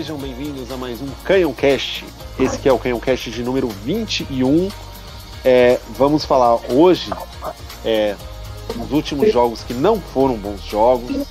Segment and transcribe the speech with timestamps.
[0.00, 2.06] Sejam bem-vindos a mais um Canhão Cast.
[2.38, 4.70] Esse que é o Canhão Cast de número 21.
[5.44, 7.10] É, vamos falar hoje
[7.84, 8.16] é,
[8.76, 11.26] dos últimos jogos que não foram bons jogos.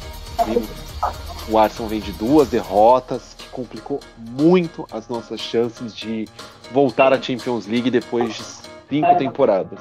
[1.50, 6.28] O Arsenal vem de duas derrotas, que complicou muito as nossas chances de
[6.72, 8.44] voltar à Champions League depois de
[8.88, 9.80] cinco temporadas.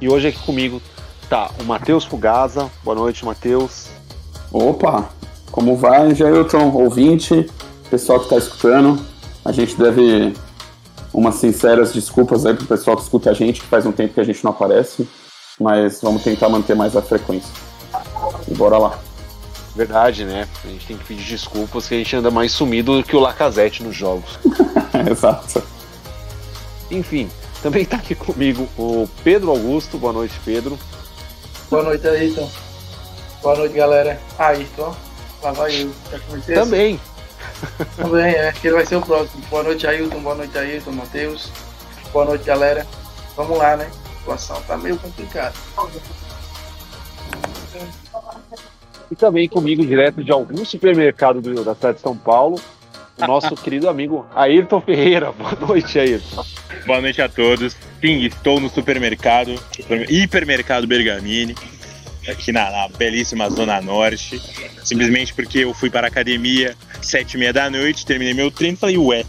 [0.00, 0.80] E hoje aqui comigo
[1.28, 2.70] tá o Matheus Fugaza.
[2.84, 3.88] Boa noite, Matheus.
[4.52, 5.10] Opa,
[5.50, 7.50] como vai, Jailton, ouvinte,
[7.90, 9.04] pessoal que está escutando?
[9.44, 10.32] A gente deve
[11.12, 14.20] umas sinceras desculpas aí pro pessoal que escuta a gente, que faz um tempo que
[14.20, 15.08] a gente não aparece,
[15.58, 17.50] mas vamos tentar manter mais a frequência.
[18.48, 18.98] E bora lá.
[19.74, 20.48] Verdade, né?
[20.64, 23.20] A gente tem que pedir desculpas que a gente anda mais sumido do que o
[23.20, 24.38] Lacazette nos jogos.
[25.10, 25.62] Exato.
[26.90, 27.28] Enfim,
[27.62, 29.98] também tá aqui comigo o Pedro Augusto.
[29.98, 30.78] Boa noite, Pedro.
[31.70, 32.50] Boa noite, Ayrton.
[33.42, 34.20] Boa noite, galera.
[34.38, 34.94] Ayrton,
[35.42, 35.92] lá vai eu.
[36.10, 36.94] Já comecei Também.
[36.94, 37.09] Assim?
[37.96, 38.52] Também, é.
[38.52, 39.42] Que ele vai ser o próximo.
[39.48, 40.20] Boa noite, Ailton.
[40.20, 41.50] Boa noite, Ailton, Matheus.
[42.12, 42.86] Boa noite, galera.
[43.36, 43.90] Vamos lá, né?
[44.04, 45.54] A situação tá meio complicada.
[49.10, 52.60] E também comigo, direto de algum supermercado do, da cidade de São Paulo,
[53.18, 55.32] o nosso querido amigo Ayrton Ferreira.
[55.32, 56.44] Boa noite, Ayrton.
[56.86, 57.76] Boa noite a todos.
[58.00, 59.54] Sim, estou no supermercado,
[60.08, 61.54] hipermercado Bergamini,
[62.28, 64.40] aqui na, na belíssima Zona Norte.
[64.84, 68.76] Simplesmente porque eu fui para a academia sete e meia da noite, terminei meu treino
[68.76, 69.24] e falei, ué,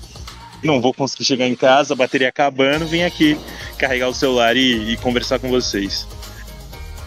[0.64, 3.38] não vou conseguir chegar em casa, a bateria acabando, vim aqui
[3.78, 6.08] carregar o celular e, e conversar com vocês.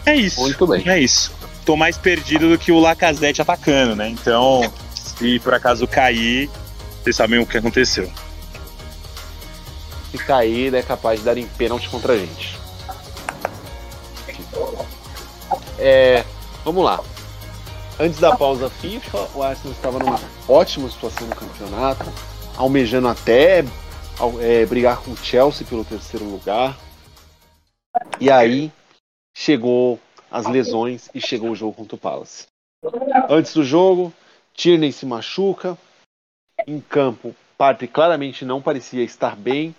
[0.05, 0.41] É isso.
[0.41, 0.83] Muito bem.
[0.87, 1.33] É isso.
[1.65, 4.09] Tô mais perdido do que o Lacazette atacando, né?
[4.09, 6.49] Então, se por acaso cair,
[7.01, 8.11] vocês sabem o que aconteceu.
[10.11, 12.55] Se cair, ele é capaz de dar em pênalti contra a gente.
[15.79, 16.23] É,
[16.63, 16.99] vamos lá.
[17.99, 22.05] Antes da pausa FIFA, o Arsenal estava numa ótima situação no campeonato,
[22.57, 23.63] almejando até
[24.41, 26.77] é, brigar com o Chelsea pelo terceiro lugar.
[28.19, 28.71] E aí
[29.33, 29.99] chegou
[30.29, 32.47] as lesões e chegou o jogo contra o Palace.
[33.29, 34.13] Antes do jogo,
[34.53, 35.77] Tierney se machuca.
[36.67, 39.75] Em campo, Partey claramente não parecia estar bem.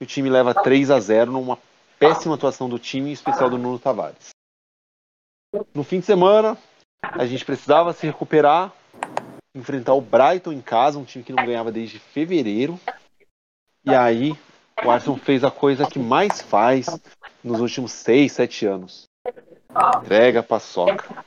[0.00, 1.58] O time leva 3 a 0 numa
[1.98, 4.30] péssima atuação do time, em especial do Nuno Tavares.
[5.74, 6.56] No fim de semana,
[7.02, 8.72] a gente precisava se recuperar,
[9.52, 12.78] enfrentar o Brighton em casa, um time que não ganhava desde fevereiro.
[13.84, 14.32] E aí,
[14.84, 16.86] o Arsenal fez a coisa que mais faz
[17.42, 19.08] nos últimos 6, 7 anos.
[19.96, 21.24] Entrega paçoca.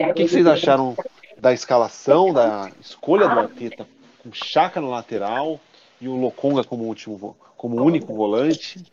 [0.00, 0.96] O que vocês acharam
[1.38, 3.86] da escalação, da escolha do Arteta
[4.22, 5.60] com Chaka no lateral
[6.00, 8.84] e o Lokonga como último, como único volante?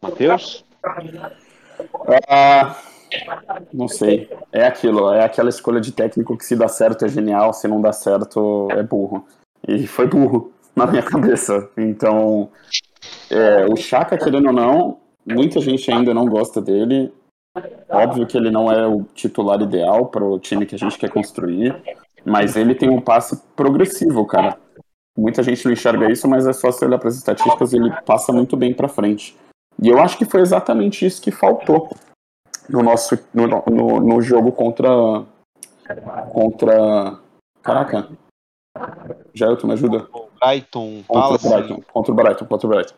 [0.00, 0.64] Matheus?
[2.28, 2.80] Ah,
[3.72, 4.28] não sei.
[4.52, 7.80] É aquilo, é aquela escolha de técnico que se dá certo é genial, se não
[7.80, 9.26] dá certo é burro.
[9.66, 11.68] E foi burro na minha cabeça.
[11.76, 12.50] Então,
[13.30, 17.12] é, o Chaka, querendo ou não, muita gente ainda não gosta dele.
[17.88, 21.08] Óbvio que ele não é o titular ideal para o time que a gente quer
[21.08, 21.74] construir,
[22.24, 24.58] mas ele tem um passe progressivo, cara.
[25.16, 28.30] Muita gente não enxerga isso, mas é só você olhar para as estatísticas, ele passa
[28.30, 29.34] muito bem para frente.
[29.82, 31.88] E eu acho que foi exatamente isso que faltou
[32.68, 35.24] no nosso no, no, no jogo contra
[36.32, 37.18] contra
[37.62, 38.08] caraca.
[39.34, 40.06] Jailton, me ajuda.
[40.40, 42.94] Brighton contra o Brighton contra o Brighton contra o Brighton.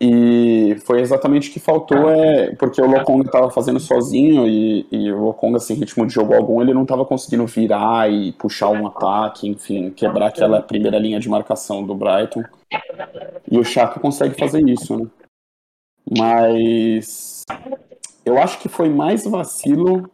[0.00, 5.12] E foi exatamente o que faltou é porque o Lokonga estava fazendo sozinho e, e
[5.12, 8.86] o Lokonga sem ritmo de jogo algum ele não estava conseguindo virar e puxar um
[8.86, 12.44] ataque enfim quebrar aquela primeira linha de marcação do Brighton.
[13.50, 15.06] E o Chaka consegue fazer isso né?
[16.18, 17.42] Mas
[18.24, 20.10] eu acho que foi mais vacilo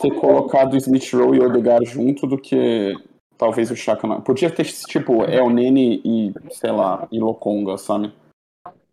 [0.00, 2.94] ter colocado Smith Rowe e Odegaard junto do que
[3.36, 4.06] talvez o Chaka.
[4.06, 4.20] Não.
[4.20, 8.12] Podia ter, tipo, El Nene e, sei lá, e Lokonga, sabe?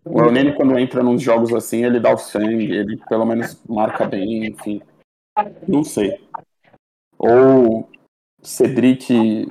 [0.06, 4.06] O Nene, quando entra nos jogos assim, ele dá o sangue, ele pelo menos marca
[4.06, 4.82] bem, enfim.
[5.68, 6.24] Não sei.
[7.18, 7.90] Ou
[8.42, 9.48] Cedric e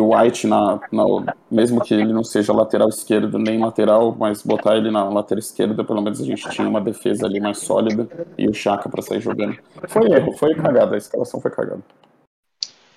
[0.00, 4.42] e o White na, na, mesmo que ele não seja lateral esquerdo nem lateral, mas
[4.42, 8.08] botar ele na lateral esquerda, pelo menos a gente tinha uma defesa ali mais sólida
[8.38, 9.58] e o Chaka para sair jogando.
[9.88, 11.82] Foi erro, foi cagada, a escalação foi cagada.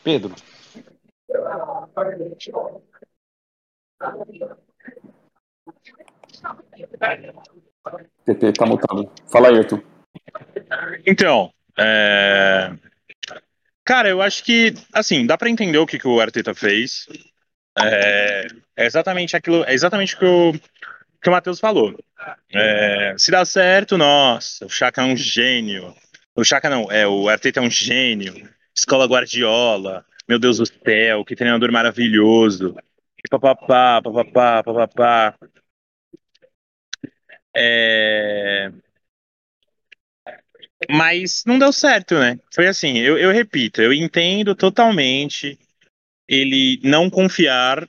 [0.01, 0.33] Pedro.
[8.25, 9.11] PP tá mutado.
[9.29, 9.83] Fala aí, Arthur.
[11.05, 12.73] Então, é...
[13.85, 17.07] Cara, eu acho que, assim, dá para entender o que, que o Arteta fez.
[17.77, 18.47] É,
[18.77, 20.53] é, exatamente aquilo, é exatamente o que o,
[21.21, 21.97] que o Matheus falou.
[22.53, 25.93] É, se dá certo, nossa, o Chaka é um gênio.
[26.35, 28.49] O Chaka não, é, o Arteta é um gênio.
[28.75, 32.75] Escola Guardiola, meu Deus do céu, que treinador maravilhoso.
[33.23, 35.35] E papapá, papapá, papapá.
[37.55, 38.71] É...
[40.89, 42.39] Mas não deu certo, né?
[42.53, 45.57] Foi assim, eu, eu repito, eu entendo totalmente
[46.27, 47.87] ele não confiar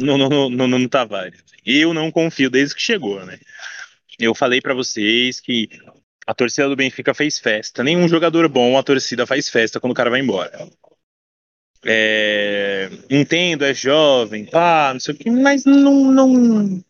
[0.00, 1.42] no, no, no, no, Tavares.
[1.64, 3.38] Eu não confio desde que chegou, né?
[4.18, 5.68] Eu falei para vocês que
[6.26, 7.84] a torcida do Benfica fez festa.
[7.84, 10.68] Nenhum jogador bom, a torcida faz festa quando o cara vai embora.
[11.84, 16.84] É, entendo, é jovem, pá, não sei o que, mas não, não.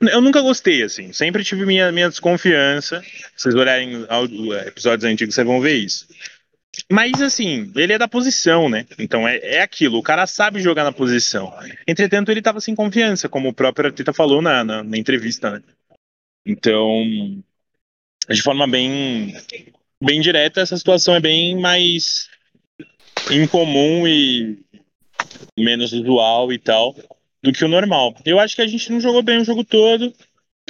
[0.00, 1.12] Eu nunca gostei, assim.
[1.12, 3.02] Sempre tive minha, minha desconfiança.
[3.34, 4.06] Se vocês olharem
[4.66, 6.06] episódios antigos, vocês vão ver isso.
[6.90, 8.86] Mas, assim, ele é da posição, né?
[8.98, 11.52] Então é, é aquilo, o cara sabe jogar na posição.
[11.88, 15.62] Entretanto, ele tava sem confiança, como o próprio Arteta falou na, na, na entrevista, né?
[16.44, 17.02] Então,
[18.28, 19.34] de forma bem,
[20.02, 22.28] bem direta, essa situação é bem mais
[23.30, 24.58] incomum e
[25.58, 26.94] menos usual e tal
[27.46, 28.14] do que o normal.
[28.24, 30.12] Eu acho que a gente não jogou bem o jogo todo.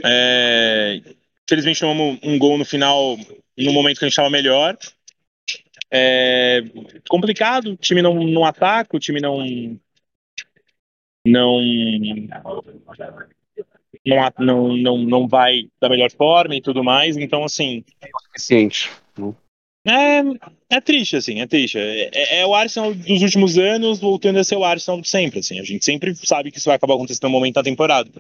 [0.05, 1.01] É...
[1.45, 3.17] Infelizmente tomamos um gol no final,
[3.57, 4.77] no momento que a gente estava melhor.
[5.91, 6.63] É
[7.09, 9.39] complicado, o time não, não ataca, o time não.
[11.27, 11.61] Não.
[14.05, 17.85] Não, não, não, não vai da melhor forma e tudo mais, então assim.
[18.01, 18.91] É o suficiente.
[19.87, 21.79] É, é triste, assim, é triste.
[21.79, 25.61] É, é, é, o Arsenal dos últimos anos voltando a ser o Arsenal sempre, assim.
[25.61, 28.11] A gente sempre sabe que isso vai acabar acontecendo no momento da temporada.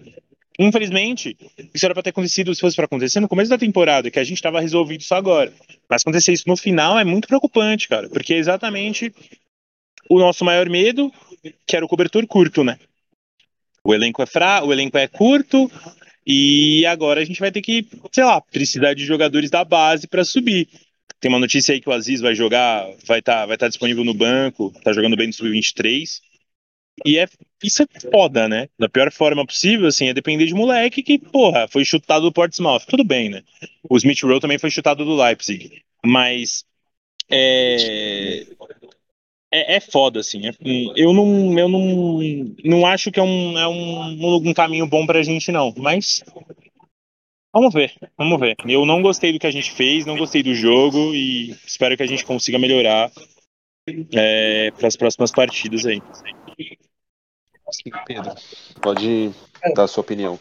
[0.59, 1.37] Infelizmente,
[1.75, 4.25] isso era para ter acontecido se fosse para acontecer no começo da temporada, que a
[4.25, 5.53] gente estava resolvido só agora.
[5.89, 9.13] Mas acontecer isso no final é muito preocupante, cara, porque é exatamente
[10.09, 11.13] o nosso maior medo,
[11.67, 12.79] que era o cobertor curto, né?
[13.85, 15.71] O elenco é fra, o elenco é curto
[16.27, 20.25] e agora a gente vai ter que, sei lá, precisar de jogadores da base para
[20.25, 20.69] subir.
[21.21, 24.05] Tem uma notícia aí que o Aziz vai jogar, vai estar tá, vai tá disponível
[24.05, 26.21] no banco, tá jogando bem no sub-23.
[27.05, 27.27] E é,
[27.63, 28.69] isso é foda, né?
[28.79, 32.87] Da pior forma possível, assim, é depender de moleque que, porra, foi chutado do Portsmouth.
[32.87, 33.43] Tudo bem, né?
[33.89, 35.83] O Smith Rowe também foi chutado do Leipzig.
[36.05, 36.65] Mas
[37.31, 38.47] é,
[39.53, 40.47] é, é foda, assim.
[40.47, 40.53] É,
[40.97, 42.21] eu não, eu não,
[42.65, 45.75] não acho que é um, é um, um caminho bom pra gente, não.
[45.77, 46.25] Mas
[47.57, 48.55] vamos ver, vamos ver.
[48.67, 52.03] Eu não gostei do que a gente fez, não gostei do jogo e espero que
[52.03, 53.11] a gente consiga melhorar
[54.13, 56.03] é, para as próximas partidas aí.
[57.71, 58.35] Sim, Pedro,
[58.83, 59.31] pode
[59.75, 60.39] dar a sua opinião.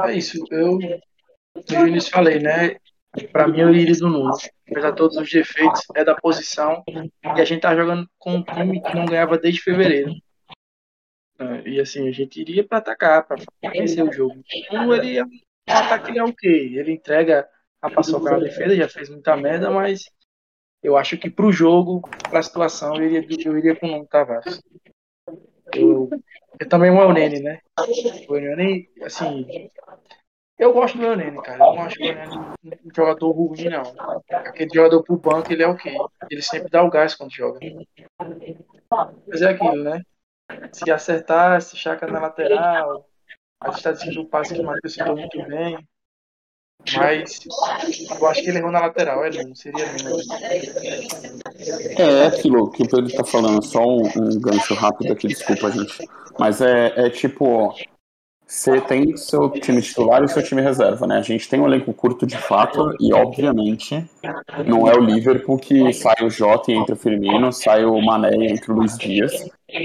[0.00, 2.76] É isso, eu no início falei, né?
[3.32, 4.32] Para mim, eu iria do Nuno.
[4.68, 6.82] Apesar de todos os defeitos, é da posição.
[6.88, 10.12] E a gente tá jogando com um time que não ganhava desde fevereiro.
[11.38, 13.42] É, e assim, a gente iria para atacar, para
[13.72, 14.42] vencer o jogo.
[14.70, 15.30] Um, ele é um
[15.70, 16.72] ataque é o quê?
[16.74, 17.48] Ele entrega
[17.80, 20.04] a paçoca na defesa, já fez muita merda, mas
[20.82, 24.62] eu acho que pro jogo, pra situação, eu iria, eu iria com o Nuno Tavares.
[25.74, 26.10] Eu,
[26.58, 27.60] eu também o Nene, né?
[28.28, 29.46] O Nene, assim,
[30.58, 31.64] eu gosto do Nene, cara.
[31.64, 32.36] Eu não acho o Nene
[32.84, 33.82] um jogador ruim, não.
[34.30, 35.96] Aquele jogador pro banco, ele é o quê?
[36.30, 37.58] Ele sempre dá o gás quando joga.
[39.26, 40.02] Mas é aquilo, né?
[40.72, 43.08] Se acertar, se chaca na lateral,
[43.60, 45.78] a estatística do passe que o Matheus citou muito bem.
[46.96, 47.40] Mas
[48.18, 49.84] eu acho que ele errou na lateral, é não seria
[51.98, 55.70] É, é aquilo que o Pedro tá falando, só um, um gancho rápido aqui, desculpa,
[55.70, 56.08] gente.
[56.38, 57.74] Mas é, é tipo,
[58.46, 61.18] você tem seu time titular e seu time reserva, né?
[61.18, 64.04] A gente tem um elenco curto de fato e, obviamente,
[64.66, 68.34] não é o Liverpool que sai o Jota e entra o Firmino, sai o Mané
[68.36, 69.32] e entra o Luiz Dias.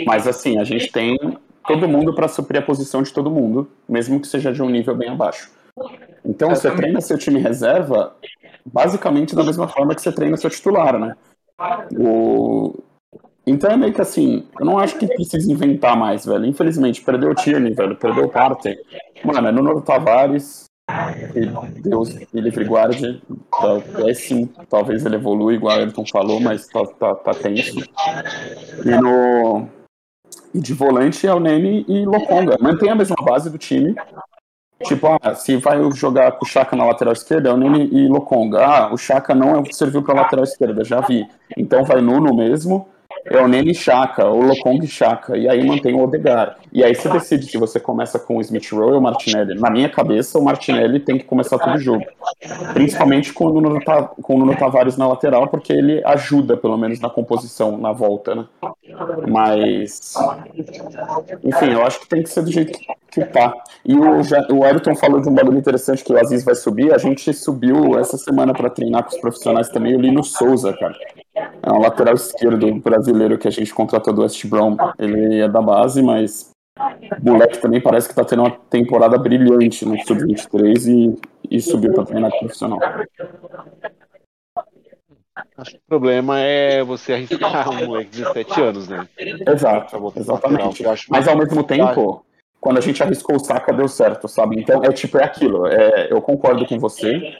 [0.07, 1.15] Mas, assim, a gente tem
[1.67, 4.95] todo mundo para suprir a posição de todo mundo, mesmo que seja de um nível
[4.95, 5.51] bem abaixo.
[6.24, 8.15] Então você treina seu time reserva
[8.65, 11.15] basicamente da mesma forma que você treina seu titular, né?
[11.98, 12.75] O...
[13.45, 16.45] Então é meio que assim, eu não acho que precisa inventar mais, velho.
[16.45, 18.75] Infelizmente, perdeu o Tierney, velho, perdeu o Partey.
[19.24, 20.65] Mano, é Nuno Tavares,
[21.36, 24.48] e Deus e livre guarde, tá péssimo.
[24.69, 27.79] Talvez ele evolua, igual o Ayrton falou, mas tá, tá, tá tenso.
[28.86, 29.67] E no.
[30.55, 32.55] E de volante é o Nene e Lokonga.
[32.62, 33.93] Mantém a mesma base do time,
[34.83, 38.07] Tipo, ah, se vai jogar com o Chaka na lateral esquerda, é o Nene e
[38.07, 38.65] Lokonga.
[38.65, 41.27] Ah, o Chaka não serviu para lateral esquerda, já vi.
[41.57, 42.88] Então vai Nuno mesmo
[43.24, 46.57] é o Nene Chaka, o Lokong Chaka, e aí mantém o Odegar.
[46.72, 49.60] E aí você decide se você começa com o Smith Rowe ou o Martinelli.
[49.60, 52.05] Na minha cabeça, o Martinelli tem que começar todo jogo.
[52.74, 53.79] Principalmente com o, Nuno,
[54.22, 58.36] com o Nuno Tavares na lateral, porque ele ajuda, pelo menos, na composição, na volta,
[58.36, 58.45] né?
[59.27, 60.13] Mas.
[61.43, 62.77] Enfim, eu acho que tem que ser do jeito
[63.12, 63.53] que tá.
[63.86, 64.22] E o,
[64.53, 66.93] o Ayrton falou de um bagulho interessante que o Aziz vai subir.
[66.93, 70.95] A gente subiu essa semana para treinar com os profissionais também o Lino Souza, cara.
[71.35, 74.77] É um lateral esquerdo brasileiro que a gente contratou do West Brom.
[74.97, 79.85] Ele é da base, mas o moleque também parece que está tendo uma temporada brilhante
[79.85, 82.79] no Sub-23 e, e subiu para treinar profissional.
[85.57, 89.07] Acho que o problema é você arriscar um moleque de 17 anos, né?
[89.17, 90.83] Exato, exatamente.
[91.09, 92.25] Mas ao mesmo tempo,
[92.59, 94.59] quando a gente arriscou o Saka, deu certo, sabe?
[94.59, 95.67] Então é tipo, é aquilo.
[95.67, 97.37] É, eu concordo com você,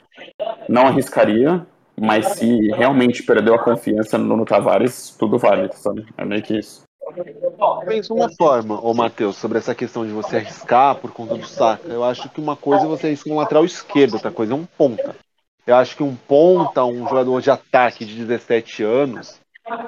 [0.68, 1.66] não arriscaria,
[1.98, 6.06] mas se realmente perdeu a confiança no, no Tavares, tudo vale, sabe?
[6.16, 6.82] É meio que isso.
[7.86, 11.88] Pensa uma forma, ô Matheus, sobre essa questão de você arriscar por conta do Saka.
[11.88, 14.66] Eu acho que uma coisa é você arriscar um lateral esquerdo, outra coisa é um
[14.66, 15.16] ponta.
[15.66, 19.40] Eu acho que um ponta, um jogador de ataque de 17 anos,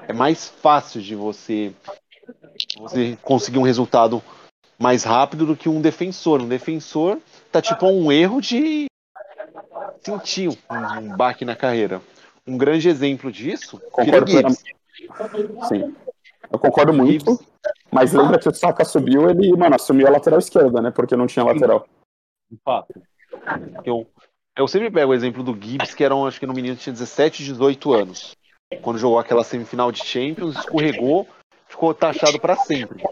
[0.08, 1.72] é mais fácil de você,
[2.78, 4.22] você conseguir um resultado
[4.78, 6.40] mais rápido do que um defensor.
[6.40, 7.18] Um defensor
[7.52, 8.87] tá tipo um erro de
[10.02, 12.00] sentir um baque na carreira.
[12.46, 14.30] Um grande exemplo disso, concordo
[15.68, 15.94] Sim.
[16.50, 17.38] Eu concordo muito,
[17.90, 20.90] mas lembra que o Saka subiu, ele, mano, assumiu a lateral esquerda, né?
[20.90, 21.86] Porque não tinha lateral.
[22.50, 23.02] De fato.
[23.84, 24.06] Eu,
[24.56, 26.92] eu sempre pego o exemplo do Gibbs, que era, um, acho que no menino tinha
[26.92, 28.34] 17, 18 anos.
[28.82, 31.28] Quando jogou aquela semifinal de Champions, escorregou,
[31.66, 33.02] ficou taxado para sempre.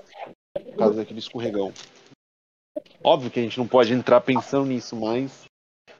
[0.54, 1.72] Por causa daquele escorregão.
[3.02, 5.44] Óbvio que a gente não pode entrar pensando nisso, mas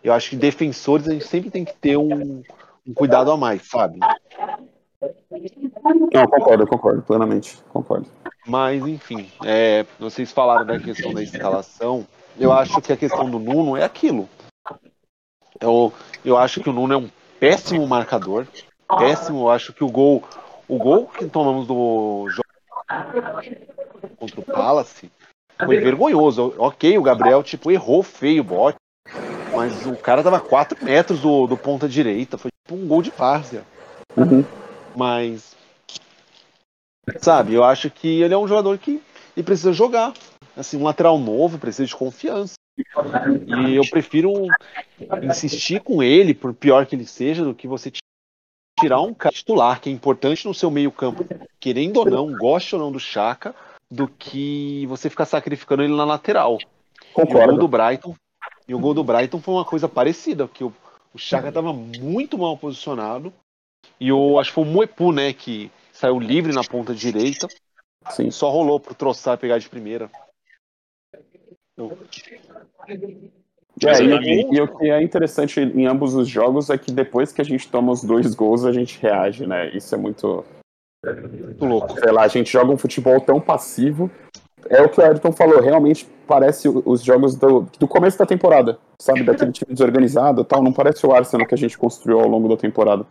[0.06, 2.40] eu acho que defensores a gente sempre tem que ter um,
[2.86, 3.98] um cuidado a mais, sabe?
[6.14, 8.06] Não, concordo, concordo, plenamente, concordo.
[8.46, 12.06] Mas, enfim, é, vocês falaram da questão da escalação.
[12.38, 14.28] Eu acho que a questão do Nuno é aquilo.
[15.60, 15.92] Eu,
[16.24, 17.10] eu acho que o Nuno é um
[17.40, 18.46] péssimo marcador.
[18.98, 20.22] Péssimo, eu acho que o gol.
[20.68, 22.26] O gol que tomamos do
[24.18, 25.10] contra o Palace
[25.64, 26.54] foi vergonhoso.
[26.58, 28.78] Ok, o Gabriel tipo, errou feio o bote.
[29.56, 32.36] Mas o cara tava 4 metros do, do ponta direita.
[32.36, 33.64] Foi tipo um gol de várzea.
[34.16, 34.44] Uhum.
[34.94, 35.56] Mas.
[37.20, 39.00] Sabe, eu acho que ele é um jogador que
[39.36, 40.12] ele precisa jogar.
[40.56, 42.54] Assim, um lateral novo precisa de confiança.
[43.46, 44.32] E eu prefiro
[45.22, 47.90] insistir com ele, por pior que ele seja, do que você
[48.78, 51.24] tirar um cara titular que é importante no seu meio-campo,
[51.58, 53.54] querendo ou não, goste ou não do Chaka,
[53.90, 56.58] do que você ficar sacrificando ele na lateral.
[57.14, 57.40] Concordo.
[57.40, 58.14] E o gol do Brighton,
[58.68, 60.72] e o gol do Brighton foi uma coisa parecida, que o,
[61.14, 63.32] o Chaka estava muito mal posicionado.
[64.00, 67.46] E o acho que foi o Moepu, né, que saiu livre na ponta direita.
[68.10, 68.30] Sim.
[68.30, 70.10] Só rolou pro Troçar pegar de primeira.
[73.84, 77.42] É, e, e, o que é interessante em ambos os jogos é que depois que
[77.42, 79.68] a gente toma os dois gols, a gente reage, né?
[79.76, 80.44] Isso é muito.
[81.04, 82.00] Muito louco.
[82.00, 84.10] Sei lá, a gente joga um futebol tão passivo.
[84.70, 88.78] É o que o Ayrton falou, realmente parece os jogos do, do começo da temporada,
[89.00, 89.22] sabe?
[89.22, 90.62] Daquele time desorganizado tal.
[90.62, 93.04] Não parece o Arsenal que a gente construiu ao longo da temporada.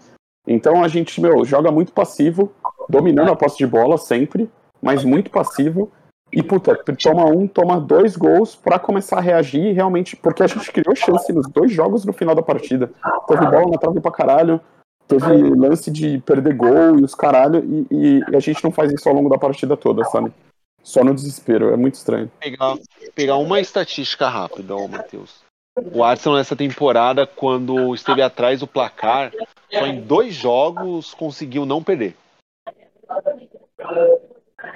[0.48, 2.52] Então a gente, meu, joga muito passivo,
[2.90, 4.50] dominando a posse de bola sempre,
[4.82, 5.92] mas muito passivo
[6.32, 10.72] e, puta, toma um, toma dois gols para começar a reagir realmente, porque a gente
[10.72, 12.92] criou chance nos dois jogos no final da partida.
[13.28, 14.60] Teve bola na trave pra caralho,
[15.08, 19.08] teve lance de perder gol e os caralho, e, e, a gente não faz isso
[19.08, 20.32] ao longo da partida toda, sabe?
[20.86, 22.32] Só no desespero, é muito estranho.
[22.40, 22.78] Pegar,
[23.16, 25.44] pegar uma estatística rápida, ó, Matheus.
[25.92, 29.34] O Arsenal nessa temporada, quando esteve atrás do placar,
[29.74, 32.16] só em dois jogos conseguiu não perder.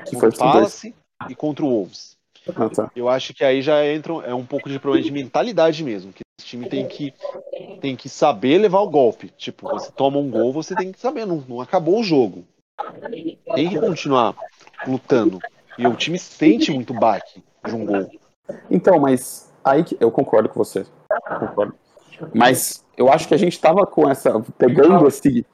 [0.10, 0.96] Que foi o Palace
[1.30, 2.18] e contra o Wolves.
[2.56, 2.92] Ah, tá.
[2.96, 6.22] Eu acho que aí já entra é um pouco de problema de mentalidade mesmo, que
[6.40, 7.14] esse time tem que
[7.80, 9.32] tem que saber levar o golpe.
[9.38, 12.44] Tipo, você toma um gol, você tem que saber, não, não acabou o jogo.
[13.54, 14.36] Tem que continuar
[14.88, 15.40] lutando.
[15.80, 18.10] E o time sente muito baque de um gol.
[18.70, 20.86] Então, mas aí que eu concordo com você.
[21.40, 21.74] Concordo.
[22.36, 25.46] Mas eu acho que a gente tava com essa pegando esse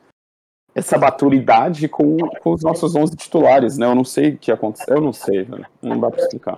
[0.73, 3.85] essa maturidade com, com os nossos 11 titulares, né?
[3.85, 5.65] Eu não sei o que aconteceu, eu não sei, velho.
[5.81, 6.57] Não dá pra explicar.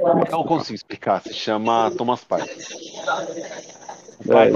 [0.00, 2.56] Não, não consigo explicar, se chama Thomas Partey.
[4.26, 4.48] É,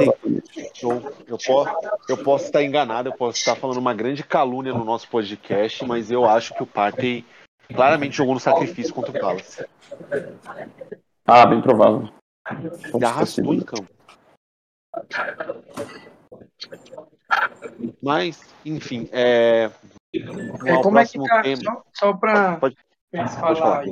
[0.82, 1.70] eu, eu, posso,
[2.08, 6.10] eu posso estar enganado, eu posso estar falando uma grande calúnia no nosso podcast, mas
[6.10, 7.24] eu acho que o Partey
[7.72, 9.64] claramente jogou no sacrifício contra o Palace.
[11.26, 12.08] Ah, bem provável.
[12.94, 13.88] Ele arrastou em campo.
[18.02, 19.70] Mas, enfim, é.
[20.12, 21.62] é como é que tá, tema...
[21.62, 22.76] só, só para pode,
[23.40, 23.84] falar falar.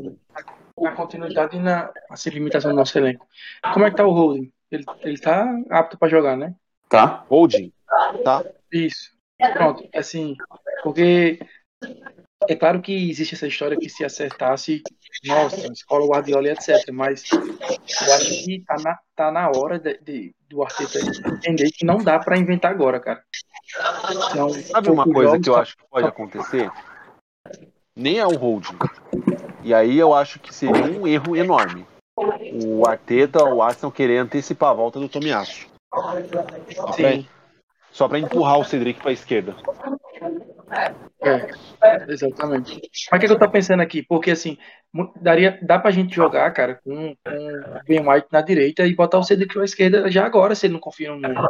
[0.79, 3.27] na continuidade e na assim, limitação do nosso elenco.
[3.73, 4.53] Como é que tá o Holding?
[4.71, 6.55] Ele, ele tá apto para jogar, né?
[6.89, 7.25] Tá.
[7.29, 7.73] Holding?
[8.25, 8.45] Tá.
[8.71, 9.13] Isso.
[9.55, 10.37] Pronto, assim,
[10.85, 11.41] porque
[12.49, 14.83] é claro que existe essa história que se acertasse,
[15.25, 16.91] nossa, escola Guardiola e etc.
[16.93, 21.85] Mas eu acho que tá na, tá na hora de, de do Arteta entender que
[21.85, 23.23] não dá para inventar agora, cara.
[24.33, 26.71] São Sabe uma coisa que eu acho que pode acontecer?
[27.97, 28.79] Nem é o holding.
[29.63, 31.87] E aí eu acho que seria um erro enorme.
[32.17, 35.67] O Arteta, o Arsenal querer antecipar a volta do Tomiasso.
[36.75, 37.27] Só pra, Sim,
[37.91, 39.57] só pra empurrar o Cedric pra esquerda.
[41.23, 42.81] É, exatamente.
[43.11, 44.03] Mas o que, que eu tô pensando aqui?
[44.03, 44.57] Porque assim,
[45.21, 49.19] daria, dá pra gente jogar, cara, com, com o Ben White na direita e botar
[49.19, 51.49] o Cedric na esquerda já agora, se ele não confia no Nuno.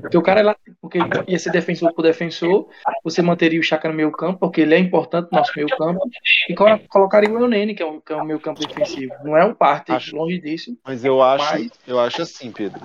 [0.00, 2.68] Porque o cara é lá, porque ia ser defensor por defensor,
[3.04, 6.08] você manteria o Chaka no meio campo, porque ele é importante no nosso meio campo,
[6.48, 9.12] e colo- colocaria o Nene, que é o, que é o meio campo defensivo.
[9.24, 10.76] Não é um parte, longe disso.
[10.84, 12.80] Mas eu acho, Mas- eu acho assim, Pedro.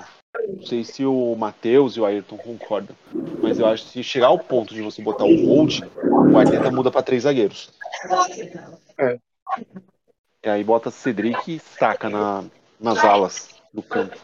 [0.48, 2.96] Não sei se o Matheus e o Ayrton concordam.
[3.42, 5.84] Mas eu acho que se chegar ao ponto de você botar o holding,
[6.32, 7.72] o Arteta muda pra três zagueiros.
[8.98, 9.20] É.
[10.44, 12.44] E aí bota Cedric e saca na,
[12.80, 14.18] nas alas do campo.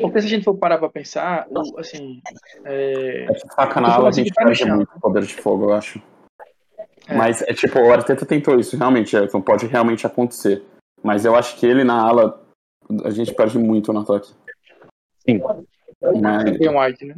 [0.00, 1.46] Porque se a gente for parar pra pensar,
[1.78, 2.22] assim,
[2.64, 6.00] é, saca na ala, a gente perde muito poder de fogo, eu acho.
[7.08, 7.16] É.
[7.16, 10.62] Mas é tipo, o Arteta tentou isso, realmente, Everton, pode realmente acontecer.
[11.02, 12.43] Mas eu acho que ele na ala,
[13.04, 14.32] a gente perde muito no ataque.
[15.28, 15.40] Sim.
[16.20, 17.16] Mas, Ben White, né?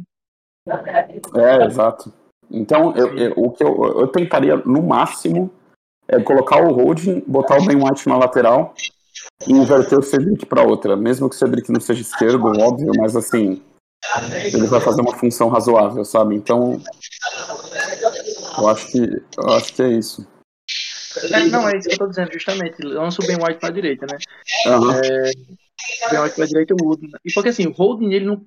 [1.35, 2.13] é, exato.
[2.49, 5.51] Então, eu, eu- o que eu, eu tentaria, no máximo,
[6.07, 8.73] é colocar o holding, botar o Ben White na lateral
[9.45, 10.95] e inverter o Cedric para outra.
[10.95, 13.61] Mesmo que o Cedric não seja esquerdo, óbvio, mas assim,
[14.53, 16.35] ele vai fazer uma função razoável, sabe?
[16.35, 16.81] Então,
[18.57, 18.99] eu acho que,
[19.37, 20.25] eu acho que é isso.
[21.31, 22.81] É, não, é isso que eu tô dizendo, justamente.
[22.81, 24.17] Lança o Ben White pra direita, né?
[24.65, 24.99] Aham.
[26.07, 27.07] O Ben White pra direita e o Wood.
[27.25, 28.41] E porque assim, o Holding, ele não.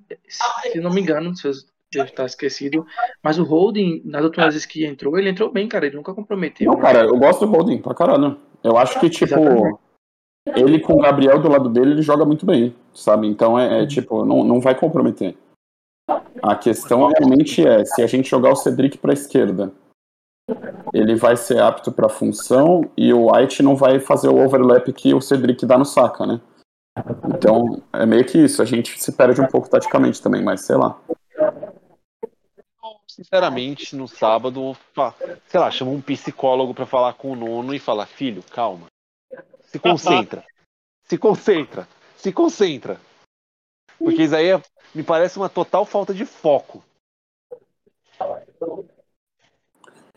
[0.69, 1.53] Se não me engano, se eu
[1.91, 2.85] devo estar esquecido,
[3.23, 5.85] mas o Holding, nas últimas vezes que entrou, ele entrou bem, cara.
[5.85, 6.71] Ele nunca comprometeu.
[6.71, 8.37] Não, cara, eu gosto do Holding pra caralho.
[8.63, 9.79] Eu acho que, tipo, Exatamente.
[10.55, 13.27] ele com o Gabriel do lado dele, ele joga muito bem, sabe?
[13.27, 15.35] Então é, é, tipo, não, não vai comprometer.
[16.41, 19.71] A questão realmente é, se a gente jogar o Cedric pra esquerda,
[20.93, 25.13] ele vai ser apto pra função e o White não vai fazer o overlap que
[25.13, 26.41] o Cedric dá no saca, né?
[27.33, 28.61] Então, é meio que isso.
[28.61, 30.99] A gente se perde um pouco taticamente também, mas sei lá.
[33.07, 34.75] Sinceramente, no sábado,
[35.47, 38.87] sei lá, chama um psicólogo pra falar com o nono e fala: Filho, calma.
[39.63, 40.43] Se concentra.
[41.03, 41.87] Se concentra.
[42.17, 42.99] Se concentra.
[43.97, 44.61] Porque isso aí é-
[44.93, 46.83] me parece uma total falta de foco.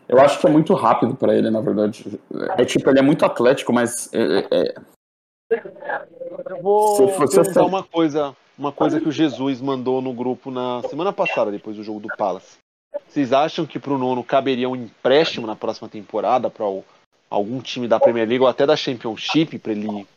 [0.07, 2.19] Eu acho que é muito rápido pra ele, na verdade.
[2.57, 4.75] É tipo, ele é muito atlético, mas é- é-
[6.49, 10.51] Eu vou Se você perguntar uma coisa, uma coisa que o Jesus mandou no grupo
[10.51, 12.57] na semana passada, depois do jogo do Palace.
[13.07, 16.65] Vocês acham que pro nono caberia um empréstimo na próxima temporada para
[17.29, 20.07] algum time da Premier League ou até da Championship para ele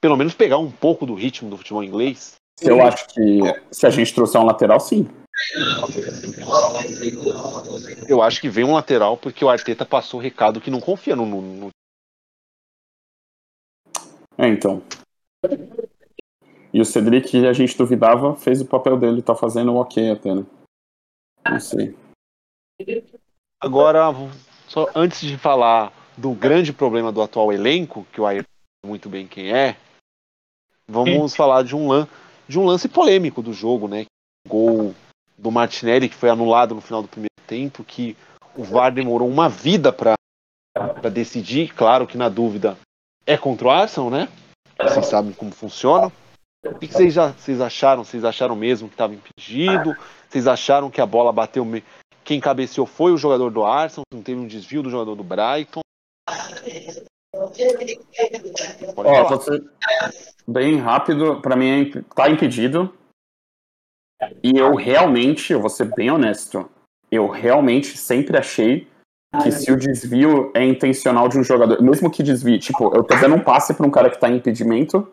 [0.00, 2.34] pelo menos pegar um pouco do ritmo do futebol inglês?
[2.62, 3.40] Eu acho que
[3.70, 5.08] se a gente trouxer um lateral, sim.
[8.08, 11.16] Eu acho que vem um lateral porque o Arteta passou o recado que não confia
[11.16, 11.66] no Nuno.
[11.66, 11.70] No-
[14.38, 14.82] É, então.
[16.72, 20.46] E o Cedric, a gente duvidava, fez o papel dele, tá fazendo ok até, né?
[21.48, 21.96] Não sei.
[23.60, 24.04] Agora,
[24.68, 29.08] só antes de falar do grande problema do atual elenco, que o Ayrton sabe muito
[29.08, 29.76] bem quem é,
[30.88, 32.08] vamos falar de um, lan
[32.48, 34.06] de um lance polêmico do jogo, né?
[34.48, 34.94] Gol
[35.40, 38.16] do Martinelli, que foi anulado no final do primeiro tempo, que
[38.54, 40.14] o VAR demorou uma vida para
[41.12, 41.72] decidir.
[41.74, 42.76] Claro que na dúvida
[43.26, 44.28] é contra o Arsenal, né?
[44.82, 46.12] Vocês sabem como funciona.
[46.64, 48.04] O que vocês, já, vocês acharam?
[48.04, 49.96] Vocês acharam mesmo que estava impedido?
[50.28, 51.64] Vocês acharam que a bola bateu.
[51.64, 51.82] me-
[52.22, 54.04] Quem cabeceou foi o jogador do Arsenal?
[54.12, 55.80] Não teve um desvio do jogador do Brighton?
[58.96, 59.64] Ó, ser
[60.46, 62.92] bem rápido, pra mim é tá impedido.
[64.42, 66.68] E eu realmente, eu vou ser bem honesto,
[67.10, 68.86] eu realmente sempre achei
[69.42, 73.14] que se o desvio é intencional de um jogador, mesmo que desvie, tipo, eu tô
[73.16, 75.08] dando um passe pra um cara que tá em impedimento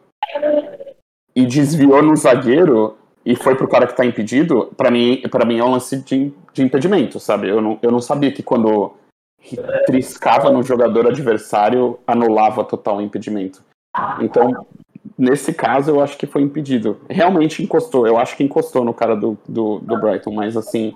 [1.35, 5.59] e desviou no zagueiro e foi pro cara que tá impedido, pra mim, para mim
[5.59, 7.49] é um lance de, de impedimento, sabe?
[7.49, 8.93] Eu não, eu não sabia que quando
[9.85, 13.63] triscava no jogador adversário anulava total o impedimento.
[14.19, 14.65] Então,
[15.17, 17.01] nesse caso, eu acho que foi impedido.
[17.09, 20.95] Realmente encostou, eu acho que encostou no cara do, do, do Brighton, mas assim.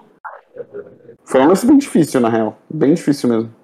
[1.26, 2.62] Foi um lance bem difícil, na real.
[2.70, 3.56] Bem difícil mesmo.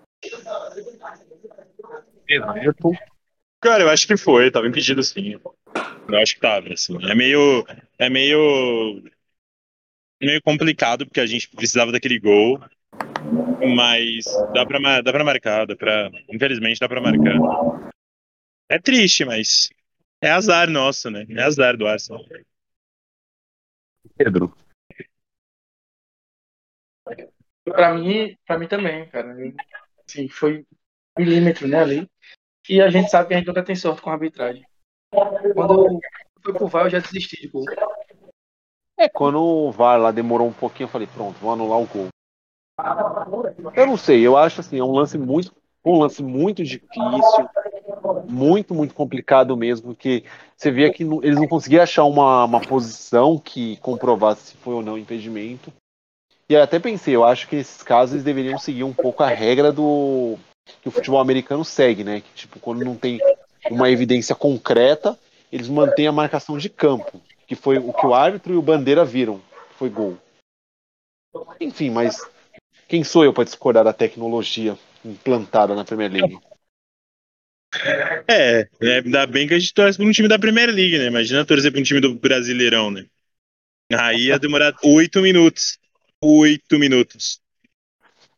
[3.61, 5.39] Cara, eu acho que foi, tava impedido sim.
[6.07, 6.97] Eu acho que tava, assim.
[7.09, 7.65] É meio.
[7.97, 9.03] É meio.
[10.21, 12.59] meio complicado, porque a gente precisava daquele gol.
[13.75, 16.09] Mas dá pra, dá pra marcar, dá pra.
[16.29, 17.91] Infelizmente dá pra marcar.
[18.69, 19.69] É triste, mas.
[20.21, 21.25] É azar nosso, né?
[21.29, 22.23] É azar do Arsenal.
[24.15, 24.55] Pedro.
[27.63, 29.35] Pra mim, pra mim também, cara.
[30.07, 30.65] Sim, foi
[31.17, 32.09] milímetro, né, ali.
[32.69, 34.65] E a gente sabe que a gente nunca tem sorte com a arbitragem.
[35.53, 35.99] Quando
[36.43, 37.65] foi pro VAR, eu já desisti de gol.
[38.97, 42.07] É, quando o VAR lá demorou um pouquinho, eu falei, pronto, vou anular o gol.
[43.75, 47.49] Eu não sei, eu acho assim, é um lance muito, um lance muito difícil,
[48.27, 50.23] muito, muito complicado mesmo, porque
[50.55, 54.83] você via que eles não conseguiam achar uma, uma posição que comprovasse se foi ou
[54.83, 55.71] não impedimento.
[56.49, 59.27] E eu até pensei, eu acho que nesses casos eles deveriam seguir um pouco a
[59.27, 60.37] regra do
[60.81, 62.21] que o futebol americano segue, né?
[62.21, 63.19] Que tipo, quando não tem
[63.69, 65.17] uma evidência concreta,
[65.51, 69.03] eles mantêm a marcação de campo, que foi o que o árbitro e o bandeira
[69.03, 70.17] viram, foi gol.
[71.59, 72.25] Enfim, mas
[72.87, 76.39] quem sou eu para discordar da tecnologia implantada na Premier League?
[78.27, 81.05] É, é, ainda bem que a gente torce pra um time da Premier League, né?
[81.05, 83.05] Imagina torcer pra um time do Brasileirão, né?
[83.93, 85.77] Aí ia demorar oito minutos.
[86.21, 87.39] Oito minutos.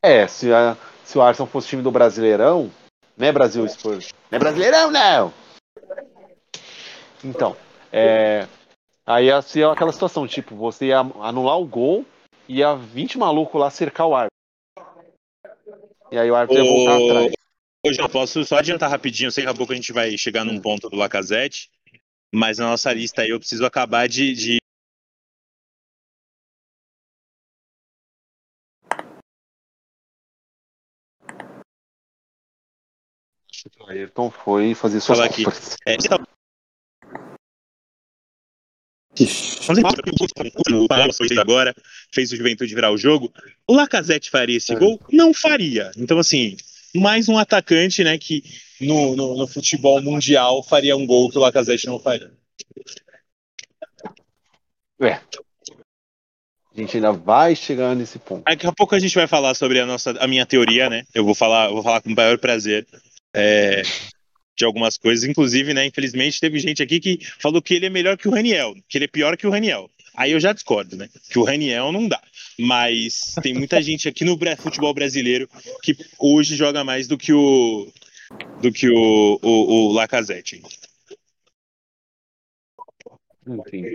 [0.01, 2.71] É, se, a- se o Arsenal fosse time do Brasileirão,
[3.17, 4.09] né, Brasil Spurs?
[4.29, 5.33] Não é Brasileirão, não!
[7.23, 7.57] Então,
[7.91, 8.47] é,
[9.05, 12.05] aí ia ser aquela situação, tipo, você ia anular o gol
[12.47, 14.29] e ia 20 malucos lá cercar o árbitro.
[16.11, 17.33] E aí o árbitro ia voltar atrás.
[17.89, 20.15] Hoje eu posso só adiantar rapidinho, eu sei que daqui a pouco a gente vai
[20.15, 21.71] chegar num ponto do Lacazette,
[22.31, 24.57] mas na nossa lista aí eu preciso acabar de, de
[33.79, 35.45] O Ayrton foi fazer suas Falar aqui.
[35.83, 36.23] É, você tá-
[39.19, 41.39] Ixi.
[41.39, 41.73] agora
[42.13, 43.33] fez o Juventude virar o jogo.
[43.67, 45.01] O Lacazette faria esse gol?
[45.11, 45.91] Não faria.
[45.97, 46.55] Então, assim,
[46.95, 48.43] mais um atacante, né, que
[48.81, 52.31] no, no, no futebol mundial faria um gol que o Lacazette não faria.
[55.01, 55.19] É.
[56.75, 58.43] A gente ainda vai chegar nesse ponto.
[58.45, 61.03] Daqui a pouco a gente vai falar sobre a nossa, a minha teoria, né?
[61.13, 62.87] Eu vou falar, vou falar com o maior prazer
[63.33, 63.81] é,
[64.57, 65.27] de algumas coisas.
[65.27, 65.85] Inclusive, né?
[65.85, 69.05] Infelizmente, teve gente aqui que falou que ele é melhor que o Raniel, que ele
[69.05, 69.89] é pior que o Raniel.
[70.15, 71.09] Aí eu já discordo, né?
[71.29, 72.21] Que o Raniel não dá.
[72.59, 75.49] Mas tem muita gente aqui no futebol brasileiro
[75.81, 77.87] que hoje joga mais do que o
[78.61, 80.61] do que o, o, o Lacazette.
[83.47, 83.85] Enfim.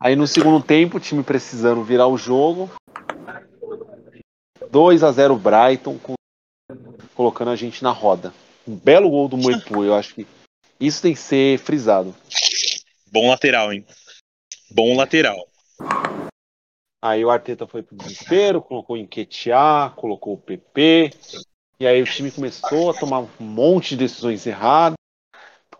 [0.00, 2.70] Aí no segundo tempo, o time precisando virar o jogo.
[4.70, 6.14] 2 a 0 Brighton, com-
[7.14, 8.34] colocando a gente na roda.
[8.66, 10.26] Um belo gol do Moipu, eu acho que
[10.80, 12.14] isso tem que ser frisado.
[13.12, 13.84] Bom lateral, hein?
[14.74, 15.46] Bom lateral.
[17.00, 21.10] Aí o Arteta foi pro desespero, colocou o Enquetear, colocou o PP.
[21.80, 24.94] E aí o time começou a tomar um monte de decisões erradas.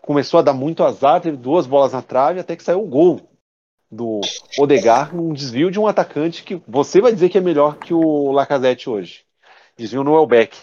[0.01, 3.21] Começou a dar muito azar, teve duas bolas na trave, até que saiu o gol
[3.89, 4.19] do
[4.59, 8.31] Odegar num desvio de um atacante que você vai dizer que é melhor que o
[8.31, 9.25] Lacazette hoje.
[9.77, 10.57] Desvio no Elbeck.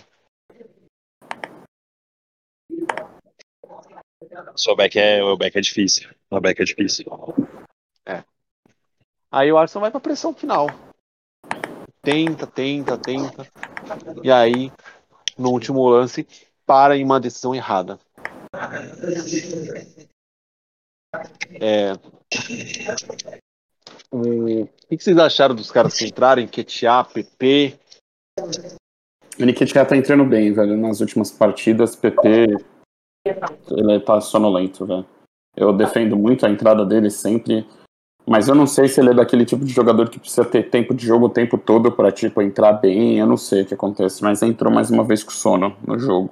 [4.55, 6.11] Só o back é, o back é difícil.
[6.31, 7.07] O back é difícil.
[9.33, 10.67] Aí o Arsenal vai pra pressão final.
[12.03, 13.47] Tenta, tenta, tenta.
[14.23, 14.73] E aí,
[15.39, 16.27] no último lance,
[16.67, 17.99] para em uma decisão errada.
[21.61, 21.93] É...
[24.11, 26.43] O que vocês acharam dos caras que entraram?
[26.43, 27.79] Enquetear, PP?
[29.39, 30.77] O Nketiah tá entrando bem, velho.
[30.77, 32.47] Nas últimas partidas, PP.
[33.25, 35.07] Ele tá sonolento, velho.
[35.57, 37.67] Eu defendo muito a entrada dele sempre.
[38.31, 40.95] Mas eu não sei se ele é daquele tipo de jogador que precisa ter tempo
[40.95, 43.19] de jogo o tempo todo pra, tipo, entrar bem.
[43.19, 44.23] Eu não sei o que acontece.
[44.23, 46.31] Mas entrou mais uma vez com sono no jogo.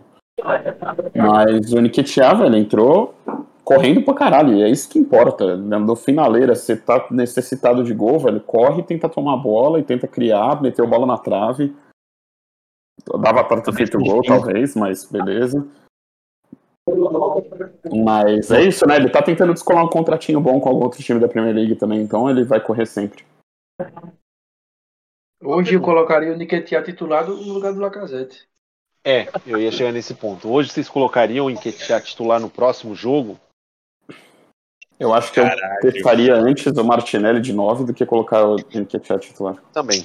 [1.12, 3.16] Mas o Nketiah, velho, entrou
[3.64, 4.54] correndo pra caralho.
[4.54, 5.56] E é isso que importa.
[5.56, 8.38] No finaleira, você tá necessitado de gol, velho.
[8.42, 11.74] Corre, tenta tomar a bola e tenta criar, meter a bola na trave.
[13.20, 15.66] Dava pra ter feito gol, talvez, mas beleza.
[18.04, 18.96] Mas é isso, né?
[18.96, 22.00] Ele tá tentando descolar um contratinho bom com algum outro time da Premier League também,
[22.00, 23.24] então ele vai correr sempre.
[25.42, 28.48] Hoje eu colocaria o Niquetia titulado no lugar do Lacazette.
[29.04, 30.50] É, eu ia chegar nesse ponto.
[30.50, 33.38] Hoje vocês colocariam o Enquetear titular no próximo jogo?
[34.98, 35.78] Eu acho que Caralho.
[35.84, 39.56] eu testaria antes o Martinelli de 9 do que colocar o Nketiah titular.
[39.72, 40.04] Também.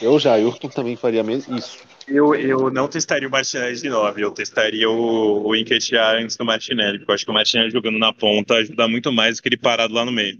[0.00, 1.84] Eu, Jailton, também faria mesmo isso.
[2.06, 6.44] Eu, eu não testaria o Martinelli de 9, eu testaria o, o Enquetear antes do
[6.44, 9.48] Martinelli, porque eu acho que o Martinelli jogando na ponta ajuda muito mais do que
[9.48, 10.38] ele parado lá no meio.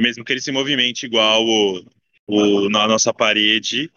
[0.00, 1.84] Mesmo que ele se movimente igual o,
[2.26, 3.90] o, na nossa parede,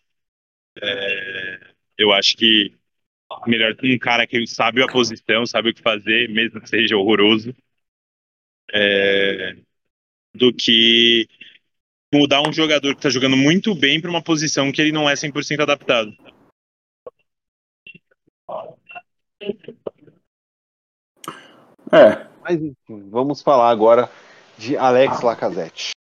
[0.82, 2.74] é, eu acho que
[3.46, 7.54] melhor um cara que sabe a posição, sabe o que fazer, mesmo que seja horroroso,
[8.72, 9.56] é,
[10.34, 11.28] do que
[12.13, 15.13] mudar um jogador que tá jogando muito bem para uma posição que ele não é
[15.13, 16.12] 100% adaptado.
[21.91, 24.12] É, Mas enfim, vamos falar agora
[24.58, 25.91] de Alex Lacazette.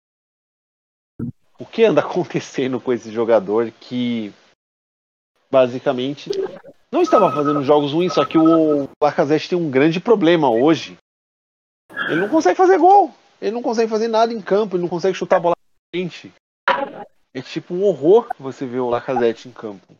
[1.58, 4.32] O que anda acontecendo com esse jogador que
[5.50, 6.30] basicamente
[6.90, 10.96] não estava fazendo jogos ruins, só que o Lacazette tem um grande problema hoje.
[12.08, 13.14] Ele não consegue fazer gol.
[13.40, 15.58] Ele não consegue fazer nada em campo, ele não consegue chutar a bola
[15.92, 16.32] frente.
[17.34, 19.94] É tipo um horror você ver o Lacazette em campo.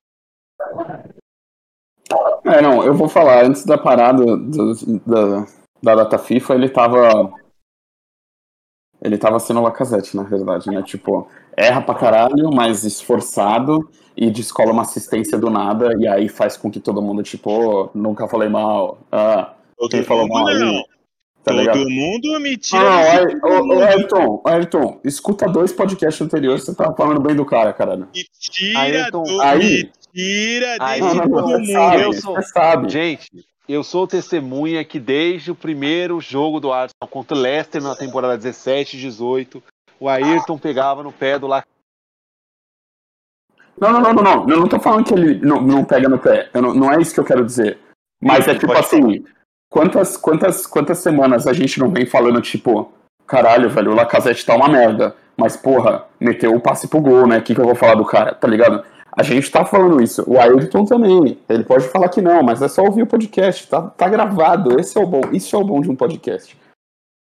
[2.44, 4.74] É, não, eu vou falar, antes da parada do-
[5.07, 5.46] da,
[5.83, 7.33] da data FIFA, ele tava.
[9.01, 10.83] Ele tava sendo Lacazette, na verdade, né?
[10.83, 16.57] Tipo, erra pra caralho, mas esforçado e descola uma assistência do nada, e aí faz
[16.57, 18.98] com que todo mundo, tipo, "Ô, nunca falei mal.
[19.12, 19.55] Ah,
[19.90, 20.85] Quem falou mal aí?
[21.44, 21.88] Tá Todo ligado?
[21.90, 22.83] mundo me tira.
[22.83, 23.83] Não, desse Ayrton.
[23.83, 28.09] Ayrton, Ayrton, escuta dois podcasts anteriores, você tava falando bem do cara, caralho.
[28.14, 29.40] Me tira Ayrton, do.
[29.40, 31.72] aí- Me tira Aí, desse Não, não, não, mundo.
[31.72, 32.88] sabe, eu sou- sabe.
[32.88, 33.29] Gente,
[33.68, 38.37] eu sou testemunha que desde o primeiro jogo do Arsenal contra o Leicester na temporada
[38.37, 39.62] 17 e 18,
[40.01, 41.68] o Ayrton pegava no pé do Lacazette.
[43.81, 44.48] Não, não, não, não, não.
[44.51, 46.51] Eu não tô falando que ele não, não pega no pé.
[46.53, 47.79] Eu não, não é isso que eu quero dizer.
[48.20, 49.24] Mas é tipo assim,
[49.70, 52.92] quantas, quantas, quantas semanas a gente não vem falando, tipo,
[53.26, 55.14] caralho, velho, o Lacazette tá uma merda.
[55.37, 57.38] Mas, porra, meteu o passe pro gol, né?
[57.38, 58.85] O que, que eu vou falar do cara, tá ligado?
[59.12, 60.24] A gente tá falando isso.
[60.26, 61.38] O Ayrton também.
[61.48, 63.68] Ele pode falar que não, mas é só ouvir o podcast.
[63.68, 64.78] Tá, tá gravado.
[64.81, 65.20] Esse é o bom.
[65.33, 66.57] Isso é o bom de um podcast.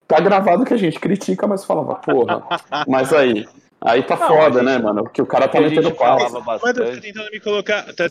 [0.09, 2.43] Tá gravado que a gente critica, mas falava, porra.
[2.89, 3.47] Mas aí.
[3.81, 5.03] Aí tá Não, foda, a né, gente- mano?
[5.05, 6.27] Porque o cara tá metendo gente passe.
[6.33, 7.83] falava Mas você tá tentando me colocar.
[7.95, 8.09] Tá,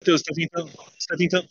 [0.00, 0.66] Matheus, tá tentando.
[0.68, 1.46] Você tá tentando.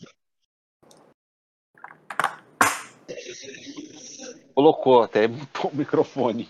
[4.55, 6.49] Colocou até o microfone.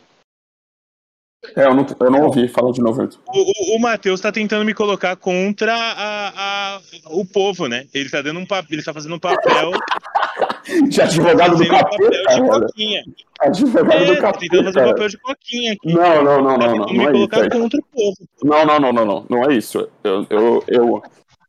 [1.56, 2.48] É, eu não, eu não ouvi.
[2.50, 3.02] Fala de novo.
[3.04, 7.88] O, o, o Matheus tá tentando me colocar contra a, a- o povo, né?
[7.94, 9.72] Ele tá dando um papel, ele tá fazendo um papel,
[10.90, 13.04] De advogado do um papel capeta, de coquinha.
[13.40, 14.92] Advogado É, do tá tentando fazer um capeta.
[14.94, 15.94] papel de coquinha aqui.
[15.94, 16.86] Não, não, não, Tá não, não.
[16.88, 17.12] me é isso.
[17.14, 17.60] colocar Ayrton.
[17.62, 18.18] contra o povo.
[18.44, 19.26] Não, não, não, não, não.
[19.30, 19.90] Não é isso.
[20.04, 21.04] Eu, eu, eu,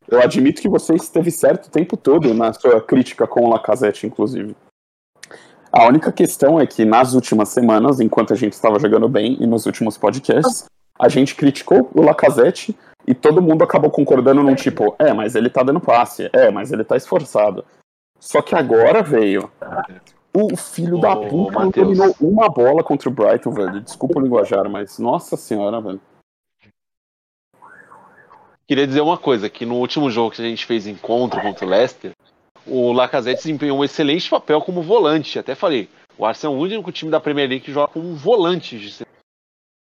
[0.09, 4.07] eu admito que você esteve certo o tempo todo na sua crítica com o Lacazette,
[4.07, 4.55] inclusive.
[5.73, 9.47] A única questão é que nas últimas semanas, enquanto a gente estava jogando bem e
[9.47, 10.65] nos últimos podcasts,
[10.99, 15.49] a gente criticou o Lacazette e todo mundo acabou concordando num tipo, é, mas ele
[15.49, 17.65] tá dando passe, é, mas ele tá esforçado.
[18.19, 19.51] Só que agora veio.
[20.35, 21.99] O filho da puta não Matheus.
[21.99, 23.81] dominou uma bola contra o Brighton, velho.
[23.81, 26.01] Desculpa o linguajar, mas nossa senhora, velho.
[28.67, 31.69] Queria dizer uma coisa, que no último jogo que a gente fez encontro contra o
[31.69, 32.13] Leicester,
[32.71, 35.39] o Lacazette desempenhou um excelente papel como volante.
[35.39, 38.79] Até falei, o Arsenal é o único time da Premier League que joga como volante.
[38.79, 39.13] de centro,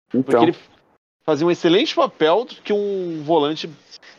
[0.09, 0.55] Porque Então, ele
[1.25, 3.69] fazia um excelente papel que um volante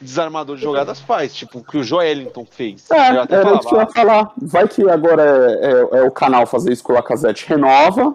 [0.01, 2.91] desarmador de jogadas faz, tipo o que o Joelinton fez.
[2.91, 4.33] é, Eu até era falava, que eu ia falar.
[4.43, 7.47] Vai que agora é, é- é o canal fazer isso com o Lacazette.
[7.47, 8.15] Renova,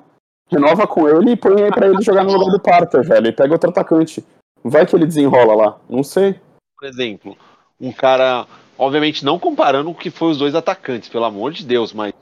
[0.52, 3.28] renova com ele e põe aí pra ele jogar no lugar do Parker, velho.
[3.28, 4.24] E pega outro atacante.
[4.64, 5.78] Vai que ele desenrola lá.
[5.90, 6.40] Não sei.
[6.78, 7.38] por exemplo,
[7.80, 8.46] um cara,
[8.80, 12.14] obviamente não comparando o que foi os dois atacantes, pelo amor de Deus, mas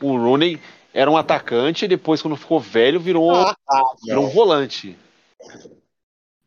[0.00, 0.60] o Rooney
[0.94, 3.32] era um atacante e depois, quando ficou velho, virou,
[4.04, 4.96] virou um volante.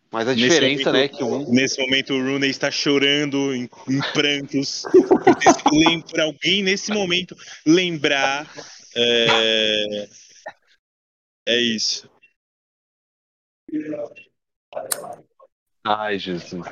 [0.09, 3.99] Mas a diferença, momento- né, que um Nesse momento o Rooney está chorando em, em
[4.13, 4.83] prantos.
[6.09, 8.51] Por alguém nesse momento lembrar.
[8.95, 10.09] É,
[11.47, 12.09] é isso.
[15.83, 16.65] Ai, Jesus.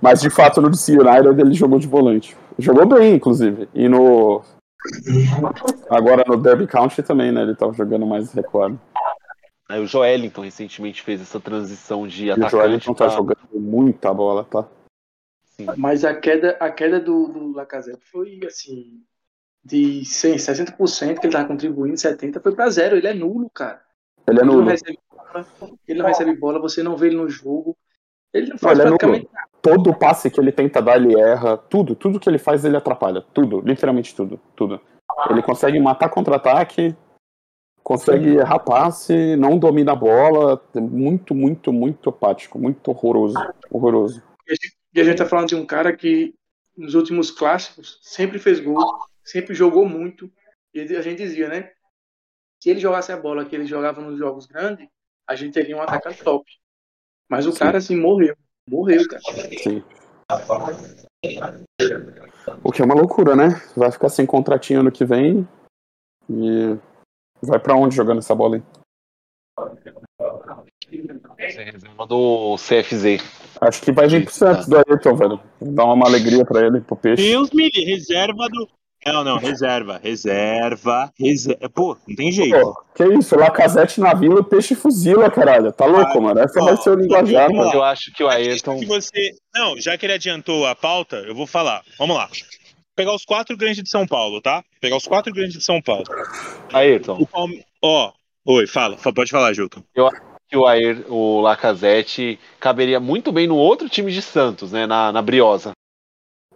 [0.00, 2.36] Mas de fato no DC United ele jogou de volante.
[2.58, 3.68] Jogou bem, inclusive.
[3.74, 4.42] E no.
[5.90, 7.42] Agora no Derby County também, né?
[7.42, 8.78] Ele tava jogando mais recuado.
[9.68, 13.38] Aí o Joelinton recentemente fez essa transição de E o atacante Joelinton tá pra- jogando
[13.54, 14.66] muita bola, tá?
[15.76, 19.00] Mas a queda, a queda do, do Lacazette foi assim.
[19.64, 22.96] De 100, 60% que ele tava contribuindo, 70% foi pra zero.
[22.96, 23.80] Ele é nulo, cara.
[24.26, 24.68] Ele é Ele não nulo.
[24.70, 25.46] recebe bola,
[25.86, 27.76] ele não recebe bola, você não vê ele no jogo.
[28.32, 28.98] Ele não faz Ele é nulo.
[28.98, 29.30] praticamente
[29.62, 31.56] Todo passe que ele tenta dar, ele erra.
[31.56, 33.22] Tudo, tudo que ele faz, ele atrapalha.
[33.32, 34.80] Tudo, literalmente tudo, tudo.
[35.30, 36.96] Ele consegue matar contra-ataque,
[37.82, 40.60] consegue errar passe, não domina a bola.
[40.74, 43.38] É Muito, muito, muito apático, muito horroroso.
[43.70, 44.20] Horroroso.
[44.92, 46.34] E a gente tá falando de um cara que
[46.76, 48.82] nos últimos clássicos sempre fez gol,
[49.24, 50.28] sempre jogou muito.
[50.74, 51.70] E a gente dizia, né?
[52.60, 54.88] Se ele jogasse a bola que ele jogava nos jogos grandes,
[55.28, 56.44] a gente teria um atacante top.
[57.32, 57.60] Mas o Sim.
[57.60, 58.36] cara assim morreu.
[58.68, 59.22] Morreu, cara.
[59.58, 59.82] Sim.
[62.62, 63.58] O que é uma loucura, né?
[63.74, 65.48] Vai ficar sem contratinho ano que vem.
[66.28, 66.76] E
[67.40, 68.62] vai pra onde jogando essa bola aí?
[71.38, 73.24] Reserva do CFZ.
[73.62, 75.40] Acho que vai vir pro Santos do Ayrton, velho.
[75.58, 77.22] Dar uma alegria pra ele, pro peixe.
[77.22, 78.68] Deus me livre, reserva do.
[79.04, 81.68] Não, não, reserva, reserva, reserva.
[81.70, 82.56] Pô, não tem jeito.
[82.60, 85.72] Pô, que isso, Lacazette na vila, o peixe fuzila, caralho.
[85.72, 86.38] Tá louco, Ah, mano?
[86.40, 87.64] Essa ó, vai ser o linguajar, mano.
[87.64, 88.78] Mas eu acho que o Ayrton.
[88.78, 89.32] Que você...
[89.54, 91.82] Não, já que ele adiantou a pauta, eu vou falar.
[91.98, 92.28] Vamos lá.
[92.94, 94.62] Pegar os quatro grandes de São Paulo, tá?
[94.80, 96.04] Pegar os quatro grandes de São Paulo.
[96.72, 97.16] Ayrton.
[97.20, 97.64] O Palme...
[97.82, 98.12] Ó,
[98.44, 99.70] oi, fala, fa- pode falar, Júlio.
[100.48, 104.86] Que o, Ayer, o Lacazette caberia muito bem no outro time de Santos, né?
[104.86, 105.72] Na, na Briosa.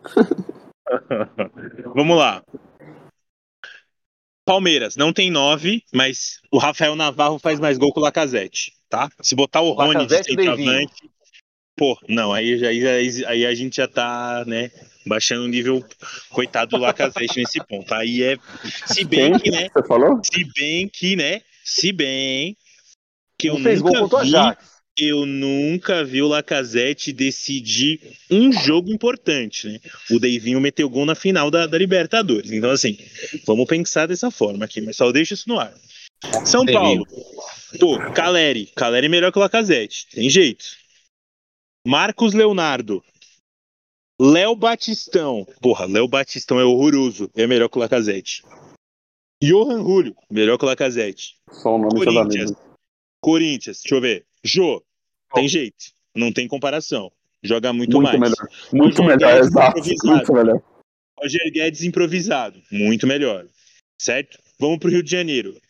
[1.94, 2.42] Vamos lá.
[4.44, 9.11] Palmeiras, não tem nove, mas o Rafael Navarro faz mais gol que o Lacazette, tá?
[9.20, 10.57] Se botar o Rony de Lacazette e Davinho.
[10.57, 11.11] centroavante.
[11.77, 14.70] Pô, não, aí, aí, aí, aí a gente já tá, né,
[15.05, 15.85] baixando o nível,
[16.31, 17.92] coitado do Lacazette nesse ponto.
[17.92, 18.38] Aí é.
[18.87, 19.68] Se bem Quem que, né?
[19.68, 20.20] você falou?
[20.22, 21.42] Se bem que, né?
[21.64, 22.57] Se bem
[23.37, 24.76] que eu Não fez gol nunca o vi, Ajax.
[24.99, 29.81] Eu nunca vi o Lacazette decidir um jogo importante, né?
[30.11, 32.51] O Deivinho meteu gol na final da, da Libertadores.
[32.51, 32.99] Então, assim,
[33.47, 35.75] vamos pensar dessa forma aqui, mas só deixa isso no ar.
[36.45, 36.65] São.
[36.65, 37.07] Paulo.
[37.79, 38.67] Pô, Caleri.
[38.75, 40.07] Caleri é melhor que o Lacazette.
[40.13, 40.65] Tem jeito.
[41.87, 43.05] Marcos Leonardo.
[44.19, 45.47] Léo Batistão.
[45.61, 47.31] Porra, Léo Batistão é horroroso.
[47.37, 48.43] É melhor que o Lacazette.
[49.43, 50.17] Johan Julio.
[50.31, 51.37] Melhor que o Lacazette.
[51.51, 52.53] Só o nome Corinthians.
[53.27, 54.25] Corinthians, deixa eu ver.
[54.45, 54.81] Jô,
[55.35, 55.87] tem jeito.
[56.15, 57.11] Não tem comparação.
[57.43, 58.21] Joga muito, Muito mais.
[58.21, 58.49] melhor.
[58.73, 59.79] Muito Roger melhor, Guedes exato.
[59.81, 60.15] improvisado.
[60.15, 60.62] Muito melhor.
[61.19, 62.62] Roger Guedes improvisado.
[62.71, 63.47] Muito melhor.
[64.01, 64.39] Certo?
[64.61, 65.61] Vamos pro Rio de Janeiro.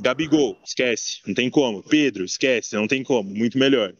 [0.00, 1.20] Gabigol, esquece.
[1.24, 1.84] Não tem como.
[1.84, 2.74] Pedro, esquece.
[2.74, 3.30] Não tem como.
[3.30, 3.94] Muito melhor.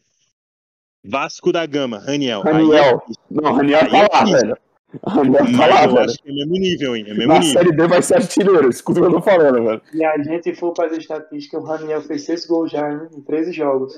[1.04, 2.42] Vasco da Gama, Raniel.
[2.44, 3.00] Aí Raniel.
[3.30, 4.56] Não, Raniel tá é lá, velho.
[5.04, 6.04] É- Mas lá, eu velho.
[6.10, 7.04] acho que é mesmo nível, hein?
[7.08, 7.52] É mesmo Na nível.
[7.52, 8.68] Série B vai ser artilheiro.
[8.70, 9.82] Escuta o que eu tô falando, velho.
[9.92, 13.52] E a gente for fazer estatística, o Raniel fez 6 gols já hein, em 13
[13.52, 13.94] jogos.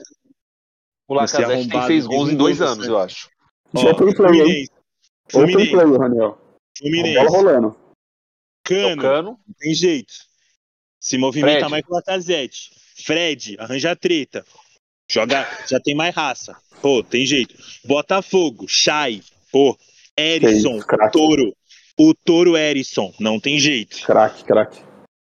[1.09, 2.91] O Lacazette tem seis gols fez em dois anos, você.
[2.91, 3.29] eu acho.
[3.75, 4.69] Já tem play, hein?
[4.69, 4.71] Fluminense.
[5.33, 5.71] Open Fluminense.
[5.71, 6.25] play, o Raniel.
[6.27, 6.41] A bola
[6.79, 7.27] Fluminense.
[7.37, 7.77] rolando.
[8.65, 8.97] Cano.
[9.03, 9.39] Tocando.
[9.59, 10.13] tem jeito.
[11.01, 11.71] Se movimenta Fred.
[11.71, 12.71] mais que o Lacazette.
[13.05, 14.45] Fred, arranja treta.
[15.09, 16.57] Joga, já tem mais raça.
[16.83, 17.55] Pô, tem jeito.
[17.85, 19.23] Botafogo, Chay.
[19.53, 19.79] Pô,
[20.17, 21.13] Erisson, isso, craque.
[21.13, 21.55] Toro.
[21.99, 24.03] O Toro Erisson, não tem jeito.
[24.05, 24.81] Craque, craque.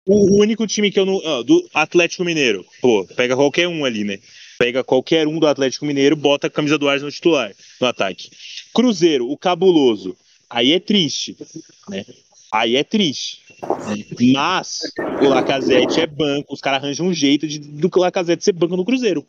[0.06, 1.22] O único time que eu não.
[1.24, 2.66] ó, do Atlético Mineiro.
[2.82, 4.18] Pô, pega qualquer um ali, né?
[4.58, 8.30] Pega qualquer um do Atlético Mineiro, bota a camisa do Arsenal titular no ataque.
[8.74, 10.18] Cruzeiro, o cabuloso.
[10.50, 11.38] Aí é triste,
[11.88, 12.06] né?
[12.52, 13.44] Aí é triste.
[14.34, 14.80] Mas
[15.22, 18.84] o Lacazette é banco, os caras arranjam um jeito de, do Lacazette ser banco no
[18.84, 19.26] Cruzeiro.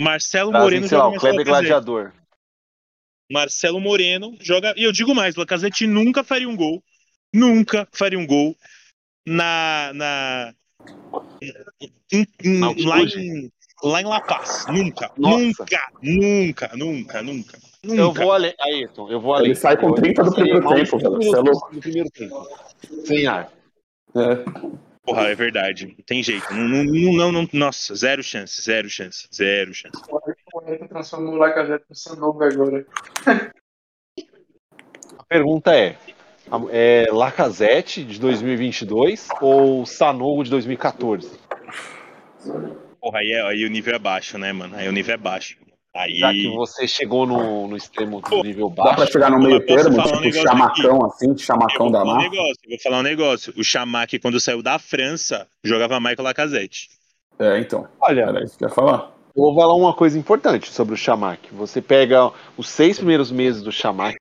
[0.00, 1.68] Marcelo Trazem, Moreno sei lá, o o Kleber Lacazette.
[1.68, 2.12] Gladiador.
[3.30, 4.74] Marcelo Moreno joga.
[4.76, 6.82] E eu digo mais, o Lacazette nunca faria um gol.
[7.34, 8.56] Nunca faria um gol
[9.26, 9.92] na.
[9.94, 10.54] na
[12.12, 13.50] em- em- lá, em,
[13.82, 14.66] lá em La Paz.
[14.68, 15.10] Nunca.
[15.18, 15.38] Nossa.
[15.38, 15.78] Nunca.
[16.02, 17.58] Nunca, nunca, nunca.
[17.82, 18.22] Eu Nunca.
[18.22, 18.54] vou além.
[18.60, 19.46] Ayrton, eu vou além.
[19.50, 21.80] Ele sai com Eu- 30 do eu primeiro tempo, Você é louco.
[21.80, 22.48] Primeiro tempo.
[23.04, 23.52] Sem ar.
[24.16, 24.87] É.
[25.08, 25.86] Porra, é verdade.
[25.86, 26.52] Não tem jeito.
[26.52, 29.96] Não, não, não, não, nossa, zero chance, zero chance, zero chance.
[30.10, 30.20] O
[30.66, 32.86] Ayrton transformou o Lacazette no Sanogo agora.
[35.18, 35.96] A pergunta é:
[36.70, 41.40] é Lacazette de 2022 ou Sanogo de 2014?
[43.00, 44.76] Porra, aí, é- aí o nível é baixo, né, mano?
[44.76, 45.56] Aí o nível é baixo.
[45.98, 46.16] Aí.
[46.16, 49.58] Já que você chegou no, no extremo do nível Dá pra baixo, chegar no meio
[49.66, 52.98] termo, um tipo negócio chamacão assim, Eu chamacão vou da falar um negócio, vou falar
[52.98, 53.54] um negócio.
[53.56, 56.88] O Chamac, quando saiu da França, jogava Michael Lacazette.
[57.36, 57.88] É, então.
[58.00, 59.12] olha, Era isso que eu ia falar.
[59.34, 61.52] eu vou falar uma coisa importante sobre o Chamac.
[61.52, 64.16] Você pega os seis primeiros meses do Chamac,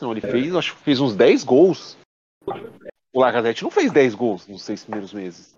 [0.00, 1.98] ele fez, acho que fez uns 10 gols.
[3.12, 5.54] O Lacazette não fez 10 gols nos seis primeiros meses.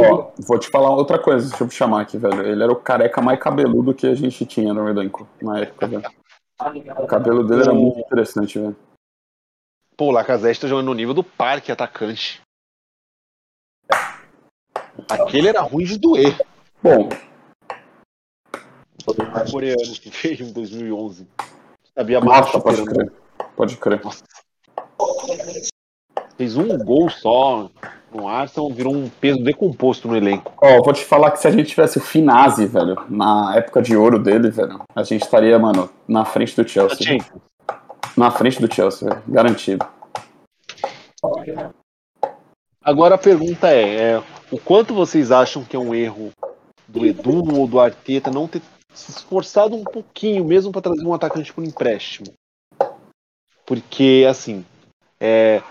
[0.00, 2.46] Ó, vou te falar outra coisa, deixa eu chamar aqui, velho.
[2.46, 6.04] Ele era o careca mais cabeludo que a gente tinha no elenco na época, velho.
[6.98, 8.76] O cabelo dele era muito interessante, velho.
[9.96, 12.40] Pô, o Lacazette tá jogando no nível do parque atacante.
[15.08, 16.38] Aquele era ruim de doer.
[16.82, 17.08] Bom,
[19.06, 21.26] O coreano que veio em 2011.
[21.94, 23.12] Sabia nossa, mais pode crer.
[23.56, 24.00] Pode crer.
[26.36, 27.70] Fez um gol só
[28.14, 30.52] no Arsenal, virou um peso decomposto no elenco.
[30.60, 33.96] Ó, vou te falar que se a gente tivesse o Finazzi, velho, na época de
[33.96, 37.18] ouro dele, velho, a gente estaria, mano, na frente do Chelsea.
[38.16, 39.22] Na frente do Chelsea, velho.
[39.28, 39.86] Garantido.
[42.82, 46.30] Agora a pergunta é, é, o quanto vocês acham que é um erro
[46.88, 48.62] do Edu ou do Arteta não ter
[48.94, 52.32] se esforçado um pouquinho mesmo para trazer um atacante por empréstimo?
[53.66, 54.64] Porque, assim,
[55.20, 55.62] é,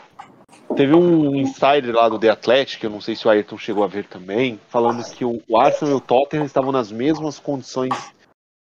[0.76, 3.88] Teve um insider lá do The Athletic, eu não sei se o Ayrton chegou a
[3.88, 7.94] ver também, falando que o Arsenal e o Tottenham estavam nas mesmas condições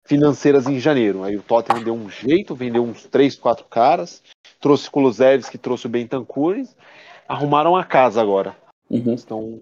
[0.06, 1.24] financeiras em janeiro.
[1.24, 4.24] Aí o Tottenham deu um jeito, vendeu uns 3, 4 caras,
[4.62, 6.56] trouxe Kulusevski, trouxe o Bentancur,
[7.28, 8.56] arrumaram a casa agora.
[8.90, 9.16] Uhum.
[9.16, 9.62] Estão